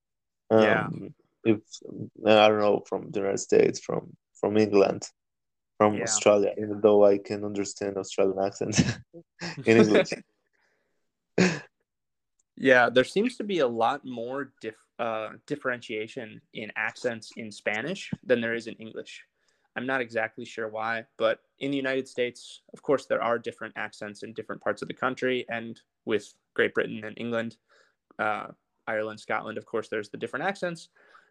Um, 0.51 0.63
yeah. 0.63 0.87
If 1.45 1.59
I 2.27 2.49
don't 2.49 2.61
know 2.61 2.83
from 2.89 3.11
the 3.11 3.21
United 3.21 3.39
States, 3.39 3.81
from 3.81 4.17
from 4.41 4.57
England, 4.57 5.09
from 5.79 5.95
yeah. 5.95 6.03
Australia, 6.03 6.53
even 6.59 6.81
though 6.81 7.05
I 7.05 7.19
can 7.19 7.45
understand 7.45 7.97
Australian 7.97 8.39
accent 8.45 8.81
in 9.65 9.77
English. 9.77 10.11
yeah, 12.57 12.91
there 12.91 13.05
seems 13.05 13.37
to 13.37 13.45
be 13.45 13.61
a 13.61 13.67
lot 13.67 14.05
more 14.05 14.53
dif- 14.61 14.75
uh, 14.99 15.31
differentiation 15.47 16.41
in 16.55 16.73
accents 16.77 17.31
in 17.37 17.51
Spanish 17.53 18.11
than 18.25 18.41
there 18.41 18.55
is 18.55 18.67
in 18.67 18.75
English. 18.75 19.23
I'm 19.77 19.87
not 19.87 20.01
exactly 20.01 20.45
sure 20.45 20.69
why, 20.69 21.05
but 21.19 21.41
in 21.61 21.71
the 21.71 21.77
United 21.77 22.09
States, 22.09 22.63
of 22.73 22.83
course, 22.83 23.07
there 23.07 23.23
are 23.23 23.39
different 23.39 23.75
accents 23.77 24.23
in 24.23 24.33
different 24.33 24.61
parts 24.61 24.83
of 24.83 24.89
the 24.89 24.95
country, 24.95 25.47
and 25.49 25.81
with 26.05 26.35
Great 26.55 26.75
Britain 26.75 27.03
and 27.05 27.17
England, 27.17 27.57
uh, 28.19 28.49
Ireland, 28.87 29.21
Scotland, 29.21 29.59
of 29.59 29.67
course, 29.67 29.89
there's 29.89 30.09
the 30.09 30.17
different 30.17 30.47
accents. 30.47 30.89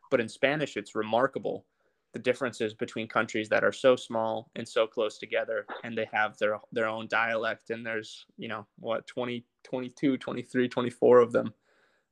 But 0.09 0.21
in 0.21 0.29
Spanish, 0.29 0.77
it's 0.77 0.95
remarkable 0.95 1.65
the 2.13 2.19
differences 2.19 2.73
between 2.73 3.07
countries 3.07 3.49
that 3.49 3.63
are 3.63 3.71
so 3.71 3.95
small 3.95 4.49
and 4.55 4.67
so 4.67 4.87
close 4.87 5.17
together 5.17 5.65
and 5.83 5.97
they 5.97 6.07
have 6.11 6.37
their 6.37 6.57
their 6.71 6.87
own 6.87 7.07
dialect 7.07 7.69
and 7.69 7.85
there's 7.85 8.25
you 8.37 8.47
know 8.47 8.65
what 8.79 9.05
20 9.07 9.45
22 9.63 10.17
23 10.17 10.69
24 10.69 11.19
of 11.19 11.31
them 11.31 11.53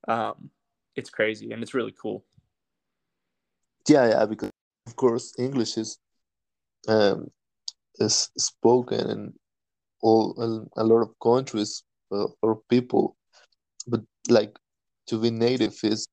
um, 0.07 0.49
it's 0.95 1.09
crazy 1.09 1.51
and 1.51 1.63
it's 1.63 1.73
really 1.73 1.93
cool 1.99 2.23
yeah 3.87 4.09
yeah 4.09 4.25
because 4.25 4.51
of 4.85 4.95
course 4.95 5.33
english 5.39 5.77
is 5.77 5.97
um, 6.87 7.27
is 7.95 8.29
spoken 8.37 9.09
in 9.09 9.33
all 10.01 10.67
a, 10.77 10.83
lot 10.83 11.01
of 11.01 11.09
countries 11.23 11.83
uh, 12.11 12.27
for 12.39 12.59
people 12.69 13.15
but 13.87 14.01
like 14.29 14.57
to 15.07 15.19
be 15.19 15.31
native 15.31 15.75
is 15.83 16.07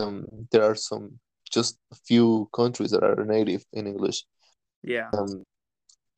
um, 0.00 0.26
there 0.52 0.62
are 0.62 0.74
some 0.74 1.18
just 1.50 1.78
a 1.92 1.96
few 2.06 2.48
countries 2.54 2.90
that 2.90 3.02
are 3.02 3.24
native 3.24 3.64
in 3.72 3.86
English. 3.86 4.24
Yeah. 4.82 5.08
Um, 5.16 5.44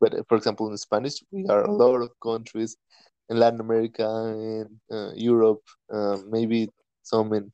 but 0.01 0.15
for 0.29 0.37
example, 0.37 0.69
in 0.71 0.77
Spanish, 0.77 1.23
we 1.31 1.47
are 1.47 1.65
a 1.65 1.71
lot 1.71 2.03
of 2.03 2.11
countries 2.23 2.77
in 3.29 3.39
Latin 3.39 3.61
America, 3.61 4.05
in 4.37 4.81
uh, 4.91 5.13
Europe, 5.15 5.63
uh, 5.93 6.19
maybe 6.29 6.69
some 7.03 7.33
in 7.33 7.53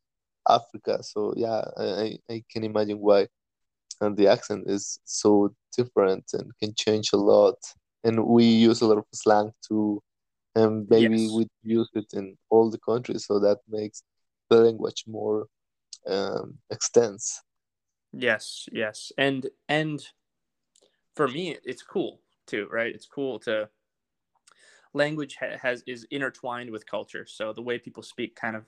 Africa. 0.49 1.03
So 1.03 1.35
yeah, 1.37 1.63
I, 1.77 2.19
I 2.31 2.43
can 2.51 2.65
imagine 2.65 2.99
why 2.99 3.27
and 4.01 4.17
the 4.17 4.29
accent 4.29 4.65
is 4.67 4.99
so 5.05 5.55
different 5.77 6.25
and 6.33 6.51
can 6.59 6.75
change 6.75 7.13
a 7.13 7.17
lot. 7.17 7.57
And 8.05 8.25
we 8.25 8.45
use 8.45 8.81
a 8.81 8.87
lot 8.87 8.99
of 8.99 9.05
slang 9.13 9.51
too, 9.67 10.03
and 10.55 10.87
maybe 10.89 11.19
yes. 11.19 11.31
we 11.33 11.47
use 11.63 11.91
it 11.95 12.07
in 12.13 12.37
all 12.51 12.71
the 12.71 12.79
countries, 12.79 13.27
so 13.27 13.39
that 13.41 13.59
makes 13.69 14.03
the 14.49 14.59
language 14.59 15.05
more 15.07 15.47
um, 16.07 16.59
extensive. 16.71 17.43
Yes, 18.13 18.69
yes. 18.73 19.13
And 19.19 19.47
and 19.69 20.07
for 21.15 21.29
me 21.29 21.57
it's 21.65 21.83
cool 21.83 22.21
too, 22.47 22.69
right? 22.71 22.95
It's 22.95 23.07
cool 23.07 23.39
to 23.41 23.69
language 24.95 25.37
ha- 25.39 25.59
has 25.61 25.83
is 25.87 26.07
intertwined 26.11 26.71
with 26.71 26.87
culture. 26.87 27.27
So 27.27 27.53
the 27.53 27.63
way 27.63 27.79
people 27.79 28.03
speak 28.03 28.35
kind 28.37 28.57
of 28.57 28.65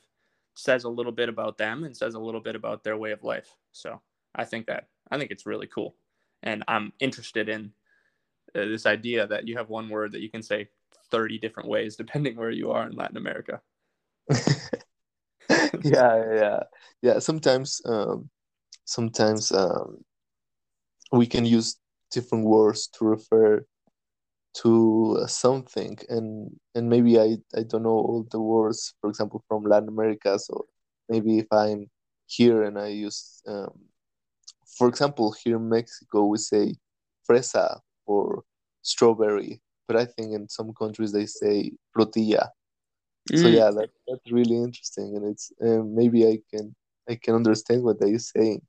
says 0.54 0.84
a 0.84 0.88
little 0.88 1.12
bit 1.12 1.28
about 1.28 1.56
them 1.56 1.84
and 1.84 1.96
says 1.96 2.14
a 2.14 2.18
little 2.18 2.40
bit 2.40 2.56
about 2.56 2.82
their 2.84 2.96
way 2.96 3.12
of 3.12 3.22
life. 3.22 3.54
So 3.72 4.00
I 4.34 4.44
think 4.44 4.66
that 4.66 4.88
I 5.10 5.18
think 5.18 5.30
it's 5.30 5.46
really 5.46 5.66
cool. 5.66 5.96
And 6.42 6.62
I'm 6.68 6.92
interested 7.00 7.48
in 7.48 7.72
uh, 8.54 8.64
this 8.66 8.86
idea 8.86 9.26
that 9.26 9.46
you 9.46 9.56
have 9.56 9.68
one 9.68 9.88
word 9.88 10.12
that 10.12 10.20
you 10.20 10.30
can 10.30 10.42
say 10.42 10.68
30 11.10 11.38
different 11.38 11.68
ways 11.68 11.96
depending 11.96 12.36
where 12.36 12.50
you 12.50 12.70
are 12.70 12.86
in 12.86 12.94
Latin 12.94 13.16
America. 13.16 13.60
yeah, 15.82 16.34
yeah. 16.34 16.60
Yeah, 17.02 17.18
sometimes 17.18 17.80
um 17.84 18.30
sometimes 18.84 19.52
um, 19.52 20.02
we 21.12 21.26
can 21.26 21.44
use 21.44 21.76
different 22.10 22.44
words 22.44 22.88
to 22.88 23.04
refer 23.04 23.64
to 24.54 25.24
something 25.26 25.98
and 26.08 26.50
and 26.74 26.88
maybe 26.88 27.20
I, 27.20 27.36
I 27.54 27.62
don't 27.62 27.82
know 27.82 28.00
all 28.08 28.26
the 28.30 28.40
words 28.40 28.94
for 29.00 29.10
example 29.10 29.44
from 29.46 29.64
latin 29.64 29.88
america 29.88 30.38
so 30.38 30.66
maybe 31.08 31.38
if 31.38 31.46
i'm 31.52 31.90
here 32.26 32.62
and 32.62 32.78
i 32.78 32.88
use 32.88 33.42
um, 33.46 33.78
for 34.78 34.88
example 34.88 35.34
here 35.42 35.56
in 35.56 35.68
mexico 35.68 36.24
we 36.24 36.38
say 36.38 36.74
fresa 37.28 37.78
or 38.06 38.44
strawberry 38.82 39.60
but 39.86 39.96
i 39.96 40.04
think 40.04 40.32
in 40.32 40.48
some 40.48 40.72
countries 40.72 41.12
they 41.12 41.26
say 41.26 41.70
frutilla 41.94 42.48
mm. 43.30 43.42
so 43.42 43.48
yeah 43.48 43.70
that, 43.70 43.90
that's 44.06 44.32
really 44.32 44.56
interesting 44.56 45.16
and 45.16 45.24
it's 45.26 45.52
uh, 45.62 45.82
maybe 45.84 46.26
i 46.26 46.38
can 46.50 46.74
i 47.10 47.14
can 47.14 47.34
understand 47.34 47.82
what 47.82 47.98
they're 48.00 48.18
saying 48.18 48.62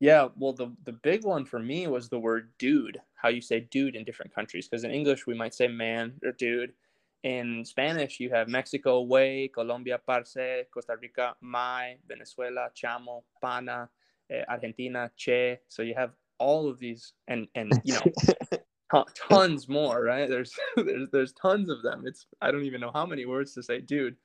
yeah, 0.00 0.28
well, 0.34 0.54
the 0.54 0.72
the 0.84 0.92
big 0.92 1.24
one 1.24 1.44
for 1.44 1.58
me 1.58 1.86
was 1.86 2.08
the 2.08 2.18
word 2.18 2.48
dude. 2.58 2.98
How 3.14 3.28
you 3.28 3.42
say 3.42 3.60
dude 3.60 3.94
in 3.94 4.04
different 4.04 4.34
countries? 4.34 4.66
Because 4.66 4.84
in 4.84 4.90
English 4.90 5.26
we 5.26 5.34
might 5.34 5.54
say 5.54 5.68
man 5.68 6.14
or 6.24 6.32
dude. 6.32 6.72
In 7.22 7.66
Spanish, 7.66 8.18
you 8.18 8.30
have 8.30 8.48
Mexico, 8.48 9.04
güey, 9.04 9.52
Colombia, 9.52 9.98
parce, 9.98 10.64
Costa 10.72 10.96
Rica, 10.96 11.36
mae, 11.42 11.98
Venezuela, 12.08 12.70
chamo, 12.74 13.24
pana, 13.42 13.90
Argentina, 14.48 15.10
che. 15.16 15.60
So 15.68 15.82
you 15.82 15.94
have 15.96 16.12
all 16.38 16.68
of 16.68 16.78
these, 16.78 17.12
and 17.28 17.48
and 17.54 17.72
you 17.84 17.94
know, 17.94 19.04
tons 19.28 19.68
more, 19.68 20.02
right? 20.02 20.28
There's 20.28 20.52
there's 20.76 21.08
there's 21.12 21.32
tons 21.32 21.68
of 21.68 21.82
them. 21.82 22.04
It's 22.06 22.26
I 22.40 22.50
don't 22.50 22.64
even 22.64 22.80
know 22.80 22.92
how 22.92 23.06
many 23.06 23.26
words 23.26 23.54
to 23.54 23.62
say, 23.62 23.80
dude. 23.80 24.16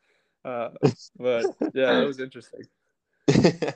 Uh, 0.44 0.70
but 1.18 1.46
yeah, 1.74 2.02
it 2.02 2.06
was 2.06 2.20
interesting. 2.20 2.62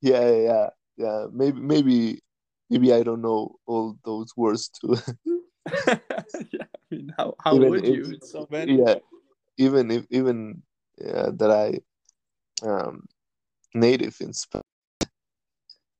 yeah, 0.00 0.30
yeah 0.30 0.68
yeah 0.98 1.26
maybe 1.32 1.60
maybe 1.60 2.20
maybe 2.68 2.92
i 2.92 3.02
don't 3.02 3.22
know 3.22 3.54
all 3.66 3.96
those 4.04 4.36
words 4.36 4.68
too 4.68 4.96
yeah 6.52 6.64
i 6.64 6.78
mean 6.90 7.12
how, 7.16 7.34
how 7.42 7.54
even 7.54 7.70
would 7.70 7.84
if, 7.84 7.94
you 7.94 8.12
it's 8.12 8.30
so 8.30 8.46
many 8.50 8.78
yeah 8.78 8.96
even 9.56 9.90
if 9.90 10.04
even 10.10 10.60
yeah, 10.98 11.30
that 11.32 11.50
i 11.50 12.66
um 12.68 13.06
native 13.74 14.16
in 14.20 14.32
spanish 14.32 14.64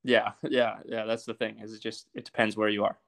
yeah 0.04 0.32
yeah 0.42 0.78
yeah 0.86 1.04
that's 1.04 1.24
the 1.24 1.34
thing 1.34 1.58
is 1.60 1.72
it 1.72 1.80
just 1.80 2.08
it 2.14 2.24
depends 2.24 2.56
where 2.56 2.68
you 2.68 2.84
are 2.84 2.98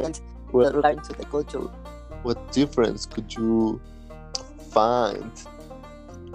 and 0.00 0.20
we're 0.52 0.70
relating 0.70 1.00
to 1.02 1.12
the 1.14 1.26
culture 1.30 1.60
what 2.22 2.52
difference 2.52 3.06
could 3.06 3.32
you 3.34 3.80
find 4.70 5.30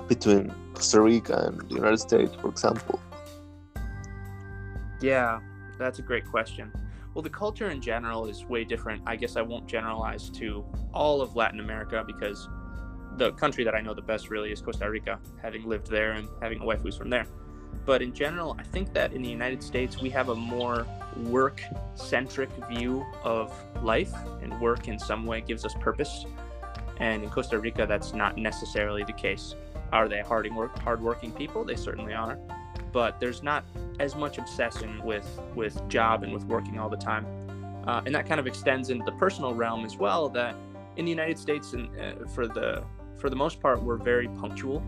between 0.08 0.54
Costa 0.74 1.02
Rica 1.02 1.48
and 1.48 1.70
the 1.70 1.76
United 1.76 1.98
States, 1.98 2.36
for 2.36 2.50
example? 2.50 3.00
Yeah, 5.02 5.40
that's 5.78 6.00
a 6.00 6.02
great 6.02 6.26
question. 6.26 6.72
Well, 7.20 7.24
the 7.26 7.30
culture 7.30 7.70
in 7.70 7.82
general 7.82 8.28
is 8.28 8.46
way 8.46 8.64
different. 8.64 9.02
I 9.06 9.18
guess 9.18 9.36
I 9.36 9.42
won't 9.42 9.68
generalize 9.68 10.30
to 10.30 10.64
all 10.94 11.22
of 11.22 11.36
Latin 11.36 11.60
America 11.60 12.02
because 12.08 12.48
the 13.18 13.34
country 13.34 13.66
that 13.66 13.76
I 13.76 13.82
know 13.82 13.94
the 13.94 14.02
best 14.02 14.30
really 14.30 14.54
is 14.54 14.62
Costa 14.62 14.90
Rica, 14.90 15.20
having 15.42 15.68
lived 15.68 15.88
there 15.88 16.14
and 16.14 16.30
having 16.42 16.62
a 16.62 16.66
wife 16.66 16.80
who's 16.80 16.96
from 16.96 17.10
there. 17.10 17.26
But 17.86 18.02
in 18.02 18.14
general, 18.14 18.56
I 18.58 18.64
think 18.64 18.94
that 18.94 19.12
in 19.12 19.22
the 19.22 19.28
United 19.28 19.62
States, 19.62 20.00
we 20.00 20.10
have 20.12 20.30
a 20.30 20.36
more 20.36 20.88
work 21.24 21.62
centric 21.96 22.52
view 22.70 23.06
of 23.22 23.54
life, 23.84 24.14
and 24.42 24.58
work 24.62 24.88
in 24.88 24.98
some 24.98 25.26
way 25.26 25.42
gives 25.42 25.66
us 25.66 25.74
purpose. 25.82 26.26
And 27.02 27.22
in 27.22 27.30
Costa 27.30 27.60
Rica, 27.60 27.86
that's 27.86 28.14
not 28.14 28.38
necessarily 28.38 29.04
the 29.04 29.12
case. 29.12 29.56
Are 29.92 30.08
they 30.08 30.22
hard 30.22 30.50
work, 30.56 30.80
hardworking 30.80 31.34
people? 31.34 31.66
They 31.66 31.76
certainly 31.76 32.14
are. 32.14 32.40
But 32.92 33.20
there's 33.20 33.44
not 33.44 33.64
as 34.00 34.16
much 34.16 34.38
obsession 34.38 35.04
with, 35.04 35.28
with 35.56 35.88
job 35.90 36.24
and 36.24 36.34
with 36.34 36.46
working 36.46 36.80
all 36.80 36.90
the 36.90 36.98
time. 36.98 37.26
Uh, 37.88 38.02
and 38.06 38.14
that 38.14 38.28
kind 38.28 38.40
of 38.40 38.48
extends 38.48 38.90
into 38.90 39.06
the 39.06 39.18
personal 39.18 39.54
realm 39.54 39.86
as 39.86 39.98
well. 39.98 40.30
That 40.30 40.56
in 40.96 41.06
the 41.06 41.12
United 41.12 41.40
States, 41.40 41.74
and 41.74 41.90
uh, 42.00 42.28
for 42.28 42.48
the 42.48 42.84
for 43.18 43.30
the 43.30 43.36
most 43.36 43.60
part, 43.60 43.82
we're 43.82 43.98
very 43.98 44.28
punctual 44.28 44.82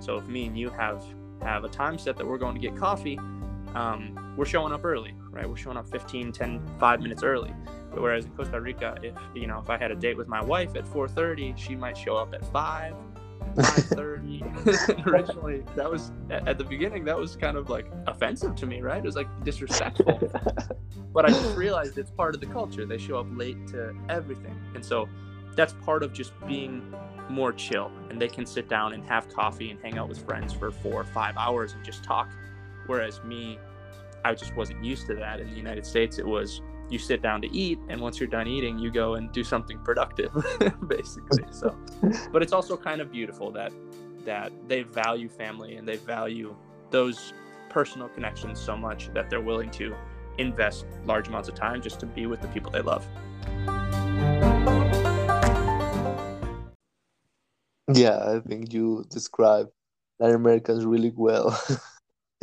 So 0.00 0.16
if 0.16 0.26
me 0.26 0.46
and 0.46 0.58
you 0.58 0.70
have 0.70 1.04
have 1.42 1.64
a 1.64 1.68
time 1.68 1.98
set 1.98 2.16
that 2.16 2.26
we're 2.26 2.38
going 2.38 2.54
to 2.54 2.60
get 2.60 2.76
coffee, 2.76 3.18
um, 3.74 4.34
we're 4.36 4.46
showing 4.46 4.72
up 4.72 4.84
early, 4.84 5.14
right? 5.30 5.48
We're 5.48 5.56
showing 5.56 5.76
up 5.76 5.88
15, 5.90 6.32
10, 6.32 6.66
5 6.80 7.00
minutes 7.00 7.22
early. 7.22 7.52
But 7.90 8.00
whereas 8.00 8.24
in 8.24 8.30
Costa 8.32 8.60
Rica, 8.60 8.96
if 9.02 9.14
you 9.34 9.46
know, 9.46 9.58
if 9.58 9.70
I 9.70 9.76
had 9.76 9.90
a 9.90 9.94
date 9.94 10.16
with 10.16 10.28
my 10.28 10.42
wife 10.42 10.76
at 10.76 10.84
4:30, 10.86 11.56
she 11.56 11.76
might 11.76 11.96
show 11.96 12.16
up 12.16 12.34
at 12.34 12.44
5, 12.52 12.94
5:30. 13.56 15.06
Originally, 15.06 15.64
that 15.74 15.90
was 15.90 16.12
at 16.30 16.58
the 16.58 16.64
beginning. 16.64 17.04
That 17.04 17.16
was 17.16 17.36
kind 17.36 17.56
of 17.56 17.70
like 17.70 17.86
offensive 18.06 18.54
to 18.56 18.66
me, 18.66 18.80
right? 18.80 18.98
It 18.98 19.04
was 19.04 19.16
like 19.16 19.28
disrespectful. 19.44 20.20
but 21.12 21.24
I 21.24 21.28
just 21.28 21.56
realized 21.56 21.98
it's 21.98 22.10
part 22.10 22.34
of 22.34 22.40
the 22.40 22.46
culture. 22.46 22.84
They 22.86 22.98
show 22.98 23.18
up 23.18 23.26
late 23.30 23.66
to 23.68 23.94
everything, 24.08 24.58
and 24.74 24.84
so 24.84 25.08
that's 25.54 25.74
part 25.84 26.02
of 26.02 26.12
just 26.12 26.32
being 26.46 26.94
more 27.28 27.52
chill. 27.52 27.90
And 28.10 28.20
they 28.20 28.28
can 28.28 28.46
sit 28.46 28.68
down 28.68 28.92
and 28.92 29.04
have 29.04 29.28
coffee 29.32 29.70
and 29.70 29.80
hang 29.80 29.98
out 29.98 30.08
with 30.08 30.24
friends 30.24 30.52
for 30.52 30.70
four 30.70 31.00
or 31.00 31.04
five 31.04 31.36
hours 31.36 31.72
and 31.72 31.84
just 31.84 32.04
talk. 32.04 32.30
Whereas 32.86 33.22
me, 33.24 33.58
I 34.24 34.34
just 34.34 34.54
wasn't 34.54 34.84
used 34.84 35.06
to 35.06 35.14
that. 35.16 35.40
In 35.40 35.50
the 35.50 35.56
United 35.56 35.86
States, 35.86 36.18
it 36.18 36.26
was 36.26 36.60
you 36.88 36.98
sit 36.98 37.22
down 37.22 37.42
to 37.42 37.52
eat 37.52 37.78
and 37.88 38.00
once 38.00 38.20
you're 38.20 38.28
done 38.28 38.46
eating 38.46 38.78
you 38.78 38.90
go 38.90 39.14
and 39.14 39.32
do 39.32 39.42
something 39.42 39.78
productive 39.80 40.32
basically 40.88 41.44
so. 41.50 41.76
But 42.32 42.42
it's 42.42 42.52
also 42.52 42.76
kind 42.76 43.00
of 43.00 43.10
beautiful 43.10 43.50
that 43.52 43.72
that 44.24 44.52
they 44.68 44.82
value 44.82 45.28
family 45.28 45.76
and 45.76 45.86
they 45.86 45.96
value 45.96 46.54
those 46.90 47.32
personal 47.68 48.08
connections 48.08 48.60
so 48.60 48.76
much 48.76 49.12
that 49.14 49.30
they're 49.30 49.40
willing 49.40 49.70
to 49.70 49.94
invest 50.38 50.86
large 51.04 51.28
amounts 51.28 51.48
of 51.48 51.54
time 51.54 51.80
just 51.80 52.00
to 52.00 52.06
be 52.06 52.26
with 52.26 52.40
the 52.40 52.48
people 52.48 52.70
they 52.70 52.80
love. 52.80 53.06
Yeah 57.94 58.18
i 58.18 58.40
think 58.40 58.72
you 58.72 59.04
describe 59.10 59.68
latin 60.18 60.36
americans 60.36 60.84
really 60.84 61.12
well. 61.14 61.58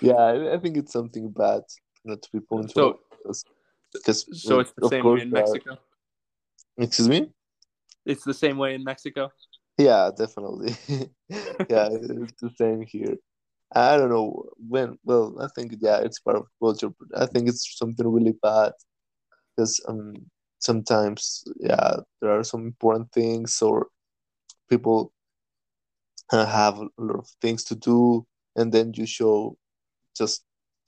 Yeah 0.00 0.52
i 0.52 0.58
think 0.58 0.76
it's 0.76 0.92
something 0.92 1.30
bad 1.30 1.62
not 2.04 2.22
to 2.22 2.28
be 2.32 2.40
punctual. 2.40 3.00
So, 3.24 3.44
because, 3.92 4.26
so 4.32 4.60
it's 4.60 4.72
the 4.76 4.88
same 4.88 5.04
way 5.04 5.22
in 5.22 5.30
Mexico. 5.30 5.72
Uh, 5.72 5.76
excuse 6.78 7.08
me. 7.08 7.30
It's 8.06 8.24
the 8.24 8.34
same 8.34 8.58
way 8.58 8.74
in 8.74 8.84
Mexico. 8.84 9.30
Yeah, 9.78 10.10
definitely. 10.16 10.76
yeah, 11.28 11.88
it's 11.90 12.40
the 12.40 12.50
same 12.56 12.82
here. 12.82 13.16
I 13.74 13.96
don't 13.96 14.10
know 14.10 14.44
when. 14.56 14.98
Well, 15.04 15.36
I 15.40 15.48
think 15.54 15.74
yeah, 15.80 15.98
it's 15.98 16.20
part 16.20 16.36
of 16.36 16.46
culture. 16.60 16.90
But 16.90 17.22
I 17.22 17.26
think 17.26 17.48
it's 17.48 17.76
something 17.76 18.06
really 18.06 18.34
bad 18.42 18.72
because 19.56 19.80
um 19.88 20.14
sometimes 20.58 21.44
yeah 21.60 21.96
there 22.20 22.30
are 22.30 22.44
some 22.44 22.64
important 22.64 23.10
things 23.12 23.60
or 23.60 23.88
people 24.70 25.12
uh, 26.32 26.46
have 26.46 26.78
a 26.78 26.88
lot 26.98 27.18
of 27.18 27.28
things 27.40 27.64
to 27.64 27.74
do 27.74 28.26
and 28.56 28.72
then 28.72 28.92
you 28.94 29.06
show 29.06 29.56
just 30.16 30.44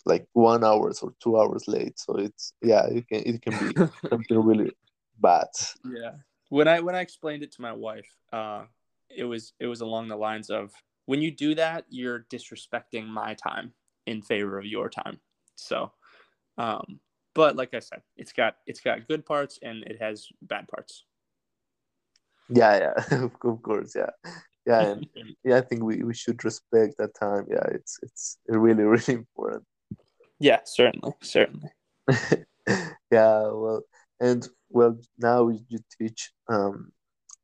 like 0.06 0.26
one 0.32 0.64
hours 0.64 1.00
or 1.00 1.12
two 1.20 1.38
hours 1.38 1.68
late. 1.68 1.98
So 1.98 2.16
it's 2.16 2.54
yeah, 2.62 2.86
it 2.86 3.06
can 3.08 3.22
it 3.26 3.42
can 3.42 3.58
be 3.58 3.74
something 4.08 4.42
really 4.42 4.72
bad. 5.18 5.48
Yeah. 5.84 6.12
When 6.48 6.68
I 6.68 6.80
when 6.80 6.94
I 6.94 7.00
explained 7.00 7.42
it 7.42 7.52
to 7.52 7.62
my 7.62 7.72
wife, 7.72 8.08
uh, 8.32 8.64
it 9.10 9.24
was 9.24 9.52
it 9.60 9.66
was 9.66 9.80
along 9.80 10.08
the 10.08 10.16
lines 10.16 10.48
of 10.48 10.72
when 11.06 11.20
you 11.20 11.30
do 11.30 11.54
that, 11.56 11.84
you're 11.88 12.26
disrespecting 12.30 13.06
my 13.06 13.34
time 13.34 13.72
in 14.06 14.22
favor 14.22 14.58
of 14.58 14.64
your 14.64 14.88
time. 14.88 15.18
So, 15.56 15.92
um, 16.58 17.00
but 17.34 17.56
like 17.56 17.74
I 17.74 17.80
said, 17.80 18.02
it's 18.16 18.32
got 18.32 18.56
it's 18.66 18.80
got 18.80 19.08
good 19.08 19.26
parts 19.26 19.58
and 19.62 19.82
it 19.84 20.00
has 20.00 20.28
bad 20.40 20.68
parts. 20.68 21.04
Yeah, 22.48 22.78
yeah, 23.10 23.18
of 23.42 23.62
course, 23.62 23.96
yeah, 23.96 24.10
yeah, 24.66 24.82
and, 24.82 25.06
yeah. 25.44 25.56
I 25.56 25.62
think 25.62 25.82
we, 25.82 26.04
we 26.04 26.14
should 26.14 26.44
respect 26.44 26.94
that 26.98 27.14
time. 27.18 27.46
Yeah, 27.50 27.66
it's 27.72 27.98
it's 28.02 28.38
really 28.46 28.84
really 28.84 29.14
important. 29.14 29.64
Yeah, 30.38 30.60
certainly, 30.64 31.12
certainly. 31.22 31.70
yeah, 33.10 33.48
well, 33.50 33.82
and 34.20 34.46
well, 34.68 34.98
now 35.18 35.48
you 35.48 35.78
teach 35.98 36.32
um, 36.48 36.92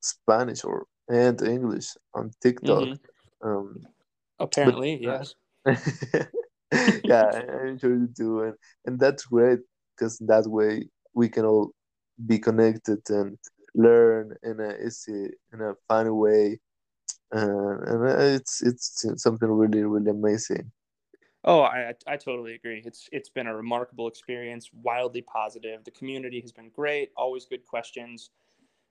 Spanish 0.00 0.64
or 0.64 0.86
and 1.08 1.40
English 1.42 1.88
on 2.14 2.30
TikTok. 2.42 2.84
Mm-hmm. 2.84 3.48
Um, 3.48 3.80
Apparently, 4.38 4.98
yes. 5.00 5.34
yeah, 7.04 7.30
I'm 7.62 7.78
sure 7.78 7.94
you 7.94 8.08
do, 8.14 8.42
and 8.42 8.54
and 8.86 8.98
that's 8.98 9.26
great 9.26 9.60
because 9.96 10.18
that 10.18 10.46
way 10.46 10.88
we 11.14 11.28
can 11.28 11.44
all 11.44 11.70
be 12.26 12.38
connected 12.38 13.00
and 13.08 13.38
learn 13.74 14.34
in 14.42 14.60
a 14.60 14.74
easy, 14.84 15.30
in 15.52 15.60
a 15.60 15.74
fun 15.88 16.14
way, 16.16 16.58
uh, 17.34 17.78
and 17.86 18.08
it's 18.36 18.62
it's 18.62 19.04
something 19.16 19.48
really 19.48 19.84
really 19.84 20.10
amazing. 20.10 20.72
Oh, 21.44 21.62
I 21.62 21.94
I 22.06 22.16
totally 22.16 22.54
agree. 22.54 22.82
It's 22.84 23.08
it's 23.12 23.28
been 23.28 23.48
a 23.48 23.56
remarkable 23.56 24.06
experience, 24.06 24.70
wildly 24.72 25.22
positive. 25.22 25.82
The 25.84 25.90
community 25.90 26.40
has 26.40 26.52
been 26.52 26.70
great, 26.70 27.10
always 27.16 27.46
good 27.46 27.66
questions. 27.66 28.30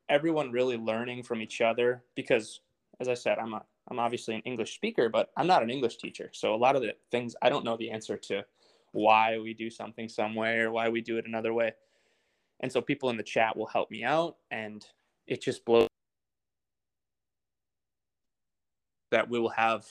Everyone 0.10 0.52
really 0.52 0.78
learning 0.78 1.24
from 1.24 1.42
each 1.42 1.62
other 1.62 2.04
because 2.16 2.62
as 3.00 3.08
I 3.08 3.16
said, 3.16 3.40
I'm 3.40 3.54
a 3.54 3.64
I'm 3.90 4.00
obviously 4.00 4.36
an 4.36 4.42
English 4.42 4.76
speaker, 4.76 5.10
but 5.10 5.32
I'm 5.38 5.48
not 5.48 5.64
an 5.64 5.70
English 5.72 5.98
teacher. 5.98 6.30
So 6.34 6.56
a 6.56 6.58
lot 6.58 6.76
of 6.76 6.82
the 6.82 6.96
things 7.12 7.36
I 7.42 7.50
don't 7.50 7.66
know 7.66 7.78
the 7.78 7.92
answer 7.92 8.18
to 8.18 8.44
why 8.94 9.38
we 9.40 9.54
do 9.54 9.70
something 9.70 10.10
some 10.10 10.36
way 10.36 10.60
or 10.60 10.72
why 10.72 10.90
we 10.90 11.02
do 11.02 11.18
it 11.18 11.26
another 11.28 11.54
way. 11.54 11.74
And 12.62 12.72
so 12.72 12.82
people 12.82 13.10
in 13.10 13.18
the 13.18 13.24
chat 13.24 13.58
will 13.58 13.68
help 13.68 13.92
me 13.92 14.04
out 14.04 14.38
and 14.52 14.86
it 15.28 15.42
just 15.42 15.66
blows 15.66 15.88
that 19.12 19.30
we 19.30 19.40
will 19.40 19.50
have 19.50 19.86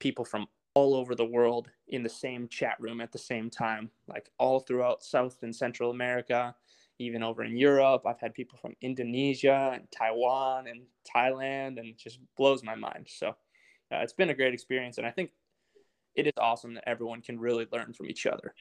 people 0.00 0.24
from 0.24 0.46
all 0.76 0.94
over 0.94 1.14
the 1.14 1.24
world 1.24 1.70
in 1.88 2.02
the 2.02 2.08
same 2.08 2.46
chat 2.48 2.76
room 2.78 3.00
at 3.00 3.10
the 3.10 3.18
same 3.18 3.48
time, 3.48 3.90
like 4.08 4.28
all 4.38 4.60
throughout 4.60 5.02
South 5.02 5.38
and 5.42 5.56
Central 5.56 5.90
America, 5.90 6.54
even 6.98 7.22
over 7.22 7.42
in 7.42 7.56
Europe. 7.56 8.02
I've 8.06 8.20
had 8.20 8.34
people 8.34 8.58
from 8.58 8.76
Indonesia 8.82 9.70
and 9.72 9.90
Taiwan 9.90 10.66
and 10.66 10.82
Thailand, 11.10 11.78
and 11.78 11.86
it 11.86 11.96
just 11.96 12.18
blows 12.36 12.62
my 12.62 12.74
mind. 12.74 13.06
So 13.08 13.28
uh, 13.28 14.02
it's 14.02 14.12
been 14.12 14.28
a 14.28 14.34
great 14.34 14.52
experience, 14.52 14.98
and 14.98 15.06
I 15.06 15.10
think 15.10 15.30
it 16.14 16.26
is 16.26 16.34
awesome 16.36 16.74
that 16.74 16.86
everyone 16.86 17.22
can 17.22 17.40
really 17.40 17.66
learn 17.72 17.94
from 17.94 18.10
each 18.10 18.26
other. 18.26 18.54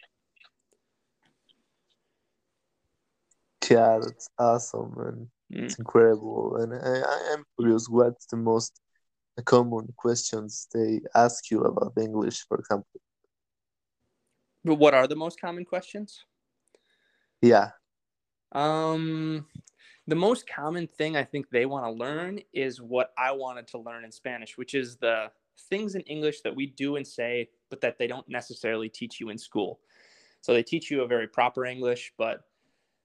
Yeah, 3.70 4.00
that's 4.02 4.30
awesome, 4.40 4.94
and 5.00 5.28
mm. 5.60 5.66
it's 5.66 5.80
incredible. 5.80 6.56
And 6.62 6.74
I, 6.74 7.02
I 7.02 7.34
am 7.34 7.44
curious, 7.60 7.90
what's 7.90 8.26
the 8.28 8.38
most 8.38 8.80
common 9.44 9.94
questions 9.98 10.68
they 10.74 11.02
ask 11.14 11.52
you 11.52 11.62
about 11.62 11.94
English, 11.98 12.46
for 12.48 12.58
example. 12.58 13.02
But 14.64 14.76
what 14.76 14.94
are 14.94 15.08
the 15.08 15.16
most 15.16 15.40
common 15.40 15.66
questions? 15.66 16.24
Yeah. 17.42 17.72
Um, 18.52 19.46
the 20.08 20.16
most 20.16 20.48
common 20.48 20.88
thing 20.88 21.16
I 21.18 21.24
think 21.24 21.50
they 21.50 21.66
want 21.66 21.86
to 21.86 21.92
learn 21.92 22.40
is 22.54 22.82
what 22.82 23.12
I 23.18 23.32
wanted 23.32 23.68
to 23.70 23.78
learn 23.78 24.06
in 24.06 24.12
Spanish, 24.12 24.58
which 24.58 24.74
is 24.74 24.98
the 24.98 25.32
things 25.70 25.96
in 25.96 26.02
English 26.02 26.42
that 26.42 26.56
we 26.56 26.68
do 26.68 26.96
and 26.96 27.06
say, 27.06 27.50
but 27.70 27.82
that 27.82 27.98
they 27.98 28.08
don't 28.08 28.28
necessarily 28.30 28.90
teach 28.90 29.20
you 29.20 29.30
in 29.30 29.38
school. 29.38 29.80
So 30.42 30.54
they 30.54 30.64
teach 30.64 30.92
you 30.92 31.02
a 31.02 31.08
very 31.08 31.28
proper 31.28 31.66
English, 31.66 32.14
but 32.18 32.42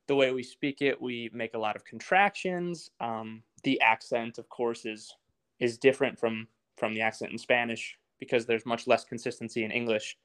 the 0.08 0.14
way 0.14 0.32
we 0.32 0.42
speak 0.42 0.82
it, 0.82 1.00
we 1.00 1.30
make 1.32 1.54
a 1.54 1.58
lot 1.58 1.76
of 1.76 1.84
contractions. 1.84 2.90
Um, 3.00 3.42
the 3.62 3.80
accent, 3.80 4.38
of 4.38 4.48
course, 4.48 4.84
is 4.84 5.14
is 5.60 5.78
different 5.78 6.18
from 6.18 6.48
from 6.76 6.94
the 6.94 7.02
accent 7.02 7.30
in 7.30 7.38
Spanish 7.38 7.98
because 8.18 8.46
there's 8.46 8.66
much 8.66 8.86
less 8.86 9.04
consistency 9.04 9.64
in 9.64 9.70
English 9.70 10.16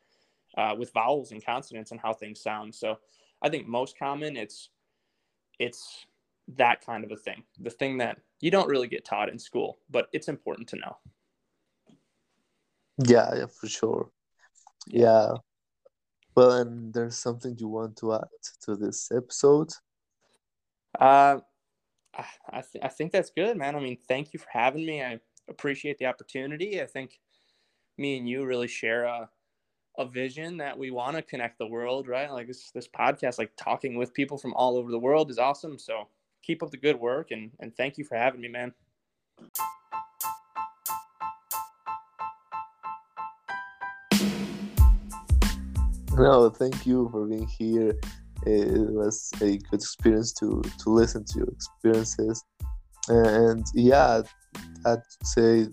uh, 0.57 0.73
with 0.77 0.91
vowels 0.93 1.31
and 1.31 1.45
consonants 1.45 1.91
and 1.91 1.99
how 1.99 2.13
things 2.13 2.41
sound. 2.41 2.73
So 2.73 2.97
I 3.41 3.49
think 3.49 3.67
most 3.67 3.99
common 3.99 4.37
it's 4.37 4.69
it's 5.59 6.05
that 6.55 6.85
kind 6.85 7.03
of 7.03 7.11
a 7.11 7.15
thing, 7.15 7.43
the 7.59 7.69
thing 7.69 7.97
that 7.97 8.17
you 8.39 8.51
don't 8.51 8.69
really 8.69 8.87
get 8.87 9.05
taught 9.05 9.29
in 9.29 9.39
school, 9.39 9.79
but 9.89 10.07
it's 10.13 10.27
important 10.27 10.67
to 10.69 10.75
know. 10.77 10.97
Yeah, 13.05 13.33
yeah, 13.35 13.45
for 13.47 13.67
sure. 13.67 14.09
Yeah. 14.87 15.33
Well, 16.35 16.51
and 16.51 16.93
there's 16.93 17.17
something 17.17 17.55
you 17.57 17.67
want 17.67 17.97
to 17.97 18.13
add 18.13 18.27
to 18.63 18.75
this 18.75 19.09
episode? 19.11 19.69
Uh, 20.99 21.39
I, 22.17 22.61
th- 22.61 22.83
I 22.83 22.87
think 22.87 23.11
that's 23.11 23.29
good, 23.29 23.57
man. 23.57 23.75
I 23.75 23.79
mean, 23.79 23.97
thank 24.07 24.33
you 24.33 24.39
for 24.39 24.49
having 24.51 24.85
me. 24.85 25.03
I 25.03 25.19
appreciate 25.49 25.97
the 25.97 26.05
opportunity. 26.05 26.81
I 26.81 26.85
think 26.85 27.19
me 27.97 28.17
and 28.17 28.27
you 28.27 28.45
really 28.45 28.67
share 28.67 29.03
a, 29.05 29.29
a 29.97 30.05
vision 30.05 30.57
that 30.57 30.77
we 30.77 30.91
want 30.91 31.15
to 31.15 31.21
connect 31.21 31.57
the 31.57 31.67
world, 31.67 32.07
right? 32.07 32.31
Like 32.31 32.47
this, 32.47 32.71
this 32.71 32.87
podcast, 32.87 33.37
like 33.37 33.51
talking 33.57 33.97
with 33.97 34.13
people 34.13 34.37
from 34.37 34.53
all 34.53 34.77
over 34.77 34.91
the 34.91 34.99
world 34.99 35.29
is 35.29 35.39
awesome. 35.39 35.77
So 35.77 36.07
keep 36.41 36.63
up 36.63 36.71
the 36.71 36.77
good 36.77 36.99
work 36.99 37.31
and, 37.31 37.51
and 37.59 37.75
thank 37.75 37.97
you 37.97 38.05
for 38.05 38.15
having 38.15 38.41
me, 38.41 38.47
man. 38.47 38.73
No, 46.17 46.49
thank 46.49 46.85
you 46.85 47.09
for 47.11 47.25
being 47.25 47.45
here 47.45 47.99
it 48.45 48.89
was 48.91 49.31
a 49.41 49.57
good 49.57 49.81
experience 49.81 50.33
to 50.33 50.61
to 50.79 50.89
listen 50.89 51.23
to 51.25 51.39
your 51.39 51.49
experiences. 51.49 52.43
And 53.07 53.65
yeah 53.73 54.23
I'd 54.85 55.01
say 55.23 55.67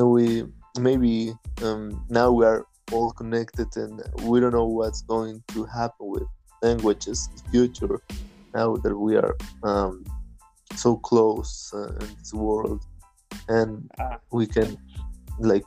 we 0.00 0.44
maybe 0.78 1.32
um, 1.62 2.04
now 2.10 2.30
we 2.30 2.44
are 2.44 2.66
all 2.92 3.10
connected 3.12 3.68
and 3.76 4.02
we 4.22 4.38
don't 4.40 4.52
know 4.52 4.66
what's 4.66 5.02
going 5.02 5.42
to 5.48 5.64
happen 5.64 6.06
with 6.08 6.24
languages 6.62 7.28
in 7.30 7.36
the 7.36 7.50
future 7.50 8.00
now 8.54 8.76
that 8.76 8.96
we 8.96 9.16
are 9.16 9.34
um, 9.62 10.04
so 10.74 10.96
close 10.96 11.72
uh, 11.74 11.94
in 12.00 12.16
this 12.18 12.32
world. 12.34 12.84
And 13.48 13.90
we 14.30 14.46
can 14.46 14.76
like 15.38 15.64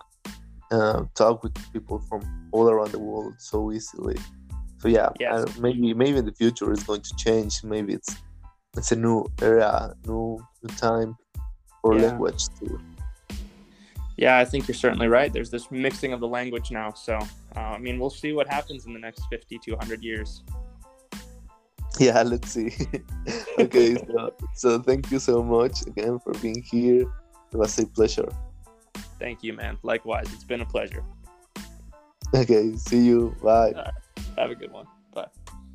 uh, 0.71 1.03
talk 1.15 1.43
with 1.43 1.55
people 1.73 1.99
from 2.07 2.49
all 2.51 2.69
around 2.69 2.91
the 2.91 2.99
world 2.99 3.33
so 3.37 3.71
easily 3.71 4.17
so 4.79 4.87
yeah 4.87 5.09
Yes. 5.19 5.57
Maybe 5.57 5.93
maybe 5.93 6.17
in 6.17 6.25
the 6.25 6.33
future 6.33 6.71
it's 6.73 6.83
going 6.83 7.01
to 7.01 7.13
change 7.17 7.63
maybe 7.63 7.93
it's 7.93 8.15
it's 8.77 8.91
a 8.91 8.95
new 8.95 9.25
era 9.41 9.93
new, 10.05 10.39
new 10.63 10.75
time 10.75 11.15
for 11.81 11.95
Yeah. 11.95 12.07
language 12.07 12.43
to 12.59 12.79
Yeah, 14.17 14.35
I 14.43 14.45
think 14.45 14.67
you're 14.67 14.75
certainly 14.85 15.07
right. 15.07 15.31
There's 15.31 15.49
this 15.49 15.71
mixing 15.71 16.11
of 16.11 16.19
the 16.19 16.27
language 16.27 16.71
now. 16.71 16.89
So, 16.91 17.13
uh, 17.55 17.71
I 17.77 17.79
mean, 17.85 17.95
we'll 17.99 18.17
see 18.23 18.31
what 18.33 18.47
happens 18.57 18.85
in 18.85 18.91
the 18.91 18.99
next 18.99 19.21
50 19.31 19.57
to 19.63 19.69
100 19.79 20.03
years. 20.03 20.43
yeah 21.99 22.21
let's 22.31 22.51
see 22.51 22.69
okay 23.65 23.95
so, 24.07 24.33
so 24.55 24.69
thank 24.87 25.09
you 25.11 25.19
so 25.19 25.41
much 25.43 25.75
again 25.91 26.19
for 26.23 26.33
being 26.43 26.61
here 26.71 27.01
it 27.51 27.57
was 27.57 27.79
a 27.79 27.85
pleasure 27.87 28.29
Thank 29.19 29.43
you, 29.43 29.51
man. 29.51 29.77
Likewise, 29.83 30.27
it's 30.33 30.45
been 30.51 30.61
a 30.61 30.65
pleasure. 30.75 31.03
okay 32.41 32.75
see 32.77 33.01
you 33.09 33.35
bye 33.43 33.73
Have 34.39 34.51
a 34.51 34.55
good 34.55 34.71
one. 34.71 34.85
Bye. 35.13 35.27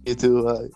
you 0.07 0.15
too 0.15 0.69